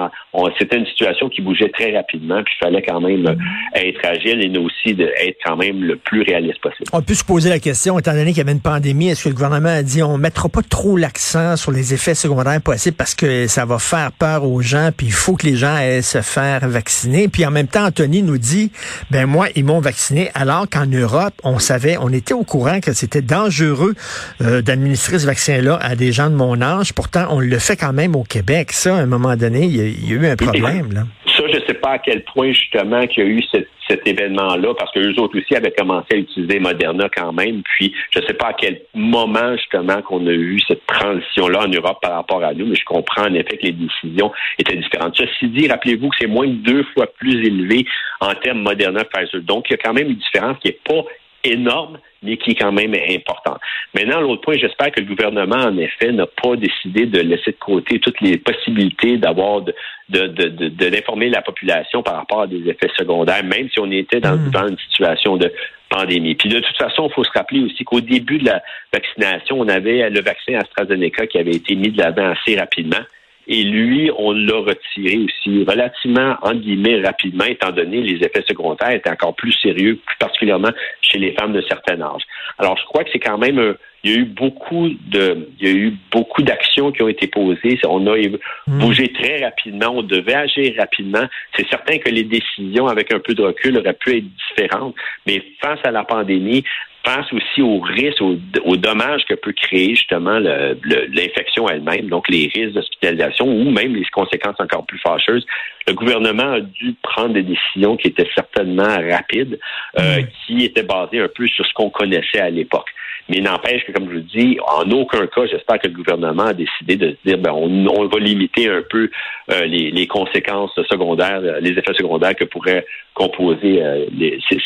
c'était 0.59 0.77
une 0.77 0.85
situation 0.85 1.29
qui 1.29 1.41
bougeait 1.41 1.69
très 1.69 1.95
rapidement, 1.95 2.43
puis 2.43 2.53
il 2.59 2.65
fallait 2.65 2.81
quand 2.81 2.99
même 2.99 3.37
être 3.75 4.05
agile 4.05 4.43
et 4.43 4.49
nous 4.49 4.63
aussi 4.63 4.95
être 4.99 5.37
quand 5.45 5.55
même 5.55 5.83
le 5.83 5.95
plus 5.95 6.21
réaliste 6.23 6.59
possible. 6.59 6.89
On 6.91 7.01
peut 7.01 7.13
se 7.13 7.23
poser 7.23 7.49
la 7.49 7.59
question, 7.59 7.97
étant 7.97 8.13
donné 8.13 8.31
qu'il 8.31 8.39
y 8.39 8.41
avait 8.41 8.51
une 8.51 8.61
pandémie, 8.61 9.09
est-ce 9.09 9.23
que 9.23 9.29
le 9.29 9.35
gouvernement 9.35 9.69
a 9.69 9.83
dit 9.83 10.03
on 10.03 10.17
mettra 10.17 10.49
pas 10.49 10.61
trop 10.61 10.97
l'accent 10.97 11.55
sur 11.55 11.71
les 11.71 11.93
effets 11.93 12.15
secondaires 12.15 12.61
possibles 12.61 12.97
parce 12.97 13.15
que 13.15 13.47
ça 13.47 13.65
va 13.65 13.79
faire 13.79 14.11
peur 14.11 14.43
aux 14.43 14.61
gens, 14.61 14.89
puis 14.95 15.07
il 15.07 15.13
faut 15.13 15.35
que 15.35 15.45
les 15.45 15.55
gens 15.55 15.77
aient 15.77 16.01
se 16.01 16.21
faire 16.21 16.67
vacciner? 16.67 17.27
Puis 17.27 17.45
en 17.45 17.51
même 17.51 17.67
temps, 17.67 17.85
Anthony 17.85 18.21
nous 18.21 18.37
dit, 18.37 18.71
ben 19.11 19.25
moi, 19.25 19.47
ils 19.55 19.63
m'ont 19.63 19.79
vacciné, 19.79 20.29
alors 20.33 20.67
qu'en 20.69 20.87
Europe, 20.87 21.33
on 21.43 21.59
savait, 21.59 21.97
on 21.99 22.09
était 22.09 22.33
au 22.33 22.43
courant 22.43 22.79
que 22.79 22.93
c'était 22.93 23.21
dangereux 23.21 23.93
euh, 24.41 24.61
d'administrer 24.61 25.19
ce 25.19 25.25
vaccin-là 25.25 25.77
à 25.81 25.95
des 25.95 26.11
gens 26.11 26.32
mon 26.33 26.61
âge. 26.61 26.93
Pourtant, 26.93 27.27
on 27.29 27.39
le 27.39 27.59
fait 27.59 27.75
quand 27.75 27.93
même 27.93 28.15
au 28.15 28.23
Québec. 28.23 28.71
Ça, 28.71 28.95
à 28.95 28.99
un 28.99 29.05
moment 29.05 29.35
donné, 29.35 29.65
il 29.65 29.75
y 30.09 30.13
a, 30.13 30.15
eu 30.15 30.25
un 30.27 30.35
problème. 30.35 30.93
Là. 30.93 31.01
Ça, 31.35 31.43
je 31.47 31.59
ne 31.59 31.65
sais 31.65 31.73
pas 31.73 31.91
à 31.91 31.99
quel 31.99 32.23
point, 32.23 32.51
justement, 32.51 33.07
qu'il 33.07 33.23
y 33.23 33.27
a 33.27 33.29
eu 33.29 33.43
cet 33.87 34.07
événement-là, 34.07 34.73
parce 34.77 34.91
que 34.93 34.99
eux 34.99 35.19
autres 35.19 35.37
aussi 35.39 35.55
avaient 35.55 35.71
commencé 35.71 36.07
à 36.11 36.17
utiliser 36.17 36.59
Moderna 36.59 37.09
quand 37.15 37.33
même. 37.33 37.63
Puis, 37.63 37.93
je 38.11 38.19
ne 38.19 38.25
sais 38.25 38.33
pas 38.33 38.49
à 38.49 38.53
quel 38.53 38.81
moment, 38.93 39.55
justement, 39.57 40.01
qu'on 40.01 40.25
a 40.27 40.31
eu 40.31 40.59
cette 40.67 40.85
transition-là 40.85 41.65
en 41.65 41.67
Europe 41.67 41.99
par 42.01 42.13
rapport 42.13 42.43
à 42.43 42.53
nous, 42.53 42.67
mais 42.67 42.75
je 42.75 42.85
comprends 42.85 43.23
en 43.23 43.33
effet 43.33 43.57
que 43.57 43.65
les 43.65 43.73
décisions 43.73 44.31
étaient 44.59 44.75
différentes. 44.75 45.15
Ceci 45.17 45.47
dit, 45.49 45.67
rappelez-vous 45.67 46.09
que 46.09 46.15
c'est 46.19 46.27
moins 46.27 46.47
de 46.47 46.53
deux 46.53 46.85
fois 46.93 47.07
plus 47.17 47.45
élevé 47.45 47.85
en 48.19 48.33
termes 48.35 48.61
Moderna-Pfizer. 48.61 49.41
Donc, 49.41 49.65
il 49.69 49.73
y 49.73 49.75
a 49.75 49.77
quand 49.77 49.93
même 49.93 50.09
une 50.09 50.17
différence 50.17 50.57
qui 50.59 50.69
n'est 50.69 50.79
pas 50.85 51.03
énorme, 51.43 51.99
mais 52.21 52.37
qui 52.37 52.51
est 52.51 52.55
quand 52.55 52.71
même 52.71 52.95
importante. 53.09 53.59
Maintenant, 53.93 54.21
l'autre 54.21 54.41
point, 54.41 54.55
j'espère 54.57 54.91
que 54.91 55.01
le 55.01 55.05
gouvernement, 55.05 55.57
en 55.57 55.77
effet, 55.77 56.11
n'a 56.11 56.25
pas 56.25 56.55
décidé 56.55 57.05
de 57.05 57.19
laisser 57.19 57.51
de 57.51 57.57
côté 57.59 57.99
toutes 57.99 58.21
les 58.21 58.37
possibilités 58.37 59.17
d'avoir 59.17 59.61
de, 59.61 59.73
de, 60.09 60.27
d'informer 60.69 61.29
la 61.29 61.41
population 61.41 62.01
par 62.01 62.15
rapport 62.15 62.41
à 62.41 62.47
des 62.47 62.67
effets 62.69 62.91
secondaires, 62.97 63.43
même 63.43 63.69
si 63.69 63.79
on 63.79 63.91
était 63.91 64.19
dans, 64.19 64.37
hmm. 64.37 64.51
dans 64.51 64.67
une 64.67 64.77
situation 64.77 65.37
de 65.37 65.51
pandémie. 65.89 66.35
Puis 66.35 66.49
de 66.49 66.59
toute 66.59 66.77
façon, 66.77 67.07
il 67.09 67.13
faut 67.13 67.23
se 67.23 67.31
rappeler 67.31 67.61
aussi 67.61 67.83
qu'au 67.83 68.01
début 68.01 68.39
de 68.39 68.45
la 68.45 68.61
vaccination, 68.91 69.59
on 69.59 69.67
avait 69.67 70.09
le 70.09 70.21
vaccin 70.21 70.55
AstraZeneca 70.55 71.27
qui 71.27 71.37
avait 71.37 71.51
été 71.51 71.75
mis 71.75 71.91
de 71.91 72.01
l'avant 72.01 72.31
assez 72.31 72.57
rapidement. 72.57 73.03
Et 73.47 73.63
lui, 73.63 74.09
on 74.17 74.31
l'a 74.31 74.57
retiré 74.57 75.17
aussi 75.17 75.63
relativement, 75.65 76.35
en 76.41 76.53
guillemets, 76.53 77.01
rapidement, 77.01 77.45
étant 77.45 77.71
donné 77.71 78.01
les 78.01 78.25
effets 78.25 78.43
secondaires 78.47 78.91
étaient 78.91 79.09
encore 79.09 79.35
plus 79.35 79.53
sérieux, 79.53 79.99
plus 80.05 80.17
particulièrement 80.17 80.71
chez 81.01 81.19
les 81.19 81.33
femmes 81.33 81.53
de 81.53 81.61
certain 81.61 81.99
âge. 82.01 82.23
Alors, 82.57 82.77
je 82.77 82.85
crois 82.85 83.03
que 83.03 83.09
c'est 83.11 83.19
quand 83.19 83.37
même 83.37 83.75
il 84.03 84.11
y 84.11 84.15
a 84.15 84.17
eu 84.17 84.25
beaucoup 84.25 84.89
de, 84.89 85.49
il 85.59 85.67
y 85.67 85.71
a 85.71 85.73
eu 85.73 85.93
beaucoup 86.11 86.41
d'actions 86.41 86.91
qui 86.91 87.01
ont 87.01 87.07
été 87.07 87.27
posées. 87.27 87.79
On 87.87 88.05
a 88.07 88.17
hmm. 88.17 88.79
bougé 88.79 89.13
très 89.13 89.43
rapidement. 89.43 89.91
On 89.95 90.03
devait 90.03 90.35
agir 90.35 90.73
rapidement. 90.77 91.25
C'est 91.55 91.67
certain 91.69 91.97
que 91.99 92.09
les 92.09 92.23
décisions, 92.23 92.87
avec 92.87 93.13
un 93.13 93.19
peu 93.19 93.33
de 93.33 93.41
recul, 93.41 93.77
auraient 93.77 93.93
pu 93.93 94.17
être 94.17 94.25
différentes. 94.49 94.95
Mais 95.25 95.41
face 95.61 95.79
à 95.85 95.91
la 95.91 96.03
pandémie, 96.03 96.65
pense 97.03 97.31
aussi 97.33 97.61
aux 97.61 97.79
risques, 97.79 98.21
aux, 98.21 98.77
dommages 98.77 99.25
que 99.25 99.33
peut 99.35 99.53
créer 99.53 99.95
justement 99.95 100.39
l'infection 100.39 101.67
elle-même, 101.69 102.07
donc 102.07 102.29
les 102.29 102.49
risques 102.53 102.73
d'hospitalisation 102.73 103.45
ou 103.45 103.69
même 103.69 103.95
les 103.95 104.05
conséquences 104.05 104.59
encore 104.59 104.85
plus 104.85 104.99
fâcheuses. 104.99 105.45
Le 105.87 105.93
gouvernement 105.93 106.53
a 106.53 106.61
dû 106.61 106.95
prendre 107.01 107.33
des 107.33 107.43
décisions 107.43 107.97
qui 107.97 108.07
étaient 108.07 108.29
certainement 108.33 108.97
rapides, 109.09 109.59
euh, 109.99 110.23
qui 110.45 110.63
étaient 110.63 110.83
basées 110.83 111.19
un 111.19 111.27
peu 111.27 111.45
sur 111.47 111.65
ce 111.65 111.73
qu'on 111.73 111.89
connaissait 111.89 112.39
à 112.39 112.49
l'époque. 112.49 112.89
Mais 113.29 113.39
n'empêche 113.39 113.85
que, 113.85 113.93
comme 113.93 114.09
je 114.09 114.15
vous 114.15 114.27
dis, 114.35 114.57
en 114.67 114.89
aucun 114.91 115.25
cas, 115.27 115.45
j'espère 115.49 115.79
que 115.79 115.87
le 115.87 115.93
gouvernement 115.93 116.47
a 116.47 116.53
décidé 116.53 116.97
de 116.97 117.11
se 117.11 117.29
dire, 117.29 117.37
ben, 117.37 117.51
on, 117.51 118.07
va 118.07 118.19
limiter 118.19 118.69
un 118.69 118.81
peu 118.89 119.09
euh, 119.51 119.65
les, 119.65 120.07
conséquences 120.07 120.71
secondaires, 120.89 121.41
les 121.61 121.71
effets 121.71 121.93
secondaires 121.93 122.35
que 122.35 122.43
pourraient 122.43 122.85
composer 123.13 123.81
euh, 123.81 124.05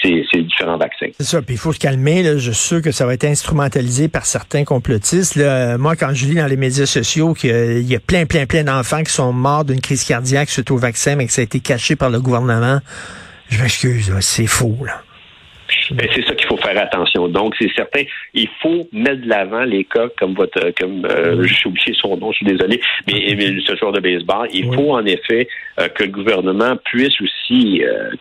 ces, 0.01 0.41
différents 0.41 0.77
vaccins. 0.77 1.09
C'est 1.19 1.23
ça, 1.23 1.41
puis 1.41 1.55
il 1.55 1.59
faut 1.59 1.71
se 1.71 1.79
calmer. 1.79 2.23
Là. 2.23 2.37
Je 2.37 2.51
suis 2.51 2.67
sûr 2.67 2.81
que 2.81 2.91
ça 2.91 3.05
va 3.05 3.13
être 3.13 3.25
instrumentalisé 3.25 4.07
par 4.07 4.25
certains 4.25 4.63
complotistes. 4.63 5.35
Là. 5.35 5.77
Moi, 5.77 5.95
quand 5.95 6.13
je 6.13 6.25
lis 6.25 6.35
dans 6.35 6.47
les 6.47 6.57
médias 6.57 6.87
sociaux 6.87 7.33
qu'il 7.33 7.87
y 7.87 7.95
a 7.95 7.99
plein, 7.99 8.25
plein, 8.25 8.47
plein 8.47 8.63
d'enfants 8.63 9.03
qui 9.03 9.11
sont 9.11 9.33
morts 9.33 9.65
d'une 9.65 9.81
crise 9.81 10.03
cardiaque 10.03 10.49
suite 10.49 10.71
au 10.71 10.77
vaccin, 10.77 11.15
mais 11.15 11.27
que 11.27 11.31
ça 11.31 11.41
a 11.41 11.43
été 11.43 11.59
caché 11.59 11.95
par 11.95 12.09
le 12.09 12.19
gouvernement, 12.19 12.79
je 13.49 13.61
m'excuse, 13.61 14.11
c'est 14.21 14.47
faux. 14.47 14.77
Là. 14.83 15.01
Ben, 15.91 16.07
c'est 16.13 16.25
ça 16.25 16.33
qu'il 16.47 16.57
faut 16.57 16.63
faire 16.63 16.81
attention. 16.81 17.27
Donc, 17.27 17.55
c'est 17.59 17.71
certain, 17.75 18.03
il 18.33 18.47
faut 18.61 18.87
mettre 18.91 19.21
de 19.21 19.29
l'avant 19.29 19.63
les 19.63 19.83
cas 19.83 20.07
comme 20.17 20.33
votre, 20.33 20.71
comme 20.79 21.05
euh, 21.05 21.43
je 21.43 21.53
suis 21.53 21.67
oublié 21.67 21.93
son 21.99 22.17
nom, 22.17 22.31
je 22.31 22.37
suis 22.37 22.45
désolé, 22.45 22.81
mais, 23.07 23.35
ce 23.65 23.75
joueur 23.75 23.91
de 23.91 23.99
baseball. 23.99 24.47
Il 24.53 24.73
faut 24.73 24.91
en 24.91 25.05
effet 25.05 25.47
euh, 25.79 25.87
que 25.89 26.03
le 26.03 26.09
gouvernement 26.09 26.75
puisse 26.85 27.19
aussi 27.21 27.83
euh, 27.83 28.11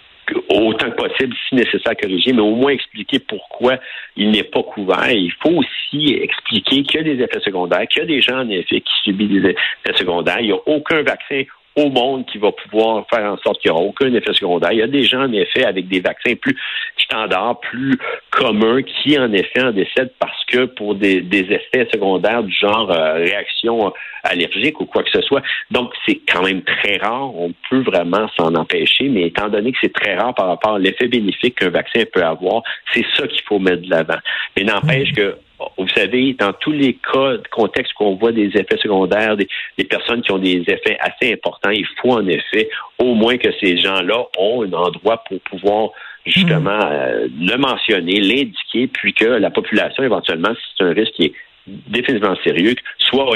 autant 0.49 0.90
que 0.90 0.97
possible, 0.97 1.35
si 1.49 1.54
nécessaire, 1.54 1.97
corriger, 2.00 2.33
mais 2.33 2.40
au 2.40 2.54
moins 2.54 2.73
expliquer 2.73 3.18
pourquoi 3.18 3.78
il 4.16 4.30
n'est 4.30 4.42
pas 4.42 4.62
couvert. 4.62 5.11
Il 5.11 5.33
faut 5.40 5.50
aussi 5.50 6.14
expliquer 6.14 6.83
qu'il 6.83 6.97
y 6.97 6.99
a 6.99 7.14
des 7.14 7.23
effets 7.23 7.40
secondaires, 7.40 7.87
qu'il 7.88 8.00
y 8.00 8.02
a 8.02 8.06
des 8.06 8.21
gens, 8.21 8.40
en 8.40 8.49
effet, 8.50 8.80
qui 8.80 8.92
subissent 9.04 9.42
des 9.42 9.50
effets 9.50 9.97
secondaires. 9.97 10.40
Il 10.40 10.47
n'y 10.47 10.52
a 10.52 10.61
aucun 10.66 11.02
vaccin 11.02 11.42
au 11.76 11.90
monde 11.90 12.25
qui 12.26 12.38
va 12.38 12.52
pouvoir 12.52 13.04
faire 13.09 13.33
en 13.33 13.37
sorte 13.38 13.61
qu'il 13.61 13.71
n'y 13.71 13.76
aura 13.76 13.85
aucun 13.85 14.12
effet 14.14 14.33
secondaire. 14.33 14.73
Il 14.73 14.78
y 14.78 14.83
a 14.83 14.87
des 14.87 15.04
gens, 15.04 15.23
en 15.23 15.33
effet, 15.33 15.64
avec 15.64 15.88
des 15.88 16.00
vaccins 16.00 16.35
plus 16.35 16.56
standards, 16.97 17.61
plus 17.61 17.99
communs, 18.37 18.83
qui, 18.83 19.19
en 19.19 19.33
effet, 19.33 19.62
en 19.62 19.73
décèdent 19.73 20.12
parce 20.19 20.45
que 20.47 20.66
pour 20.66 20.95
des, 20.95 21.25
effets 21.33 21.88
secondaires 21.93 22.43
du 22.43 22.52
genre 22.52 22.90
euh, 22.90 23.14
réaction 23.14 23.93
allergique 24.23 24.81
ou 24.81 24.87
quoi 24.87 25.02
que 25.02 25.11
ce 25.11 25.23
soit. 25.23 25.43
Donc, 25.71 25.93
c'est 26.07 26.21
quand 26.31 26.43
même 26.43 26.62
très 26.62 26.99
rare. 26.99 27.35
On 27.35 27.52
peut 27.71 27.81
vraiment 27.81 28.28
s'en 28.38 28.55
empêcher, 28.55 29.09
mais 29.09 29.28
étant 29.28 29.49
donné 29.49 29.73
que 29.73 29.78
c'est 29.81 29.93
très 29.93 30.16
rare 30.16 30.35
par 30.35 30.49
rapport 30.49 30.75
à 30.75 30.78
l'effet 30.78 31.09
bénéfique 31.09 31.59
qu'un 31.59 31.71
vaccin 31.71 32.02
peut 32.12 32.23
avoir, 32.23 32.62
c'est 32.93 33.05
ça 33.16 33.26
qu'il 33.26 33.43
faut 33.43 33.59
mettre 33.59 33.83
de 33.83 33.90
l'avant. 33.90 34.19
Mais 34.57 34.64
n'empêche 34.64 35.12
mmh. 35.12 35.16
que 35.16 35.37
vous 35.78 35.88
savez, 35.88 36.35
dans 36.35 36.52
tous 36.52 36.73
les 36.73 36.95
cas, 36.95 37.38
de 37.38 37.49
contexte 37.50 37.93
qu'on 37.95 38.16
voit 38.16 38.33
des 38.33 38.49
effets 38.49 38.76
secondaires, 38.76 39.37
des, 39.37 39.49
personnes 39.85 40.23
qui 40.23 40.33
ont 40.33 40.38
des 40.38 40.62
effets 40.66 40.99
assez 41.00 41.33
importants, 41.33 41.71
il 41.71 41.87
faut 42.00 42.12
en 42.12 42.26
effet 42.26 42.69
au 42.99 43.15
moins 43.15 43.37
que 43.37 43.49
ces 43.61 43.76
gens-là 43.76 44.25
ont 44.38 44.65
un 44.65 44.73
endroit 44.73 45.23
pour 45.29 45.41
pouvoir 45.41 45.91
justement 46.25 46.79
hmm. 46.79 46.91
euh, 46.93 47.29
le 47.38 47.57
mentionner, 47.57 48.21
l'indiquer, 48.21 48.88
puis 48.88 49.15
que 49.15 49.25
la 49.25 49.50
population, 49.50 50.03
éventuellement, 50.03 50.55
si 50.55 50.62
c'est 50.76 50.85
un 50.85 50.93
risque 50.93 51.12
qui 51.12 51.25
est 51.26 51.33
définitivement 51.67 52.37
sérieux, 52.45 52.75
soit 52.99 53.26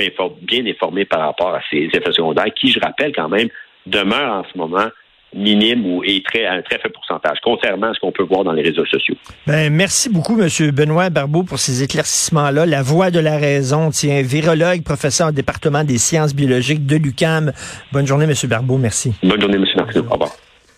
bien 0.43 0.64
informée 0.67 1.05
par 1.05 1.21
rapport 1.21 1.55
à 1.55 1.61
ces 1.71 1.88
effets 1.93 2.12
secondaires, 2.12 2.52
qui, 2.55 2.71
je 2.71 2.81
rappelle 2.81 3.12
quand 3.14 3.29
même, 3.29 3.49
demeurent 3.87 4.45
en 4.45 4.45
ce 4.52 4.59
moment 4.59 4.88
minime 5.35 5.87
ou 5.87 6.03
est 6.05 6.25
très, 6.25 6.45
à 6.45 6.55
un 6.55 6.63
très 6.63 6.79
faible 6.79 6.95
pourcentage, 6.95 7.39
contrairement 7.43 7.89
à 7.89 7.95
ce 7.95 8.01
qu'on 8.01 8.13
peut 8.13 8.23
voir 8.23 8.45
dans 8.45 8.53
les 8.53 8.63
réseaux 8.63 8.87
sociaux. 8.87 9.15
Ben, 9.47 9.73
merci 9.73 10.09
beaucoup, 10.09 10.41
M. 10.41 10.49
Benoît 10.71 11.11
Barbeau, 11.11 11.43
pour 11.43 11.59
ces 11.59 11.83
éclaircissements-là. 11.83 12.67
La 12.67 12.83
voix 12.83 13.11
de 13.11 13.21
la 13.21 13.37
raison, 13.37 13.91
tiens, 13.91 14.23
virologue, 14.23 14.83
professeur 14.83 15.29
au 15.29 15.33
département 15.33 15.85
des 15.85 15.99
sciences 15.99 16.35
biologiques 16.35 16.87
de 16.87 16.97
l'UCAM. 16.97 17.53
Bonne 17.93 18.07
journée, 18.07 18.25
M. 18.25 18.35
Barbeau. 18.49 18.79
Merci. 18.79 19.13
Bonne 19.23 19.41
journée, 19.41 19.57
M. 19.57 19.65
Martineau. 19.77 20.07
Au 20.11 20.15
revoir. 20.15 20.31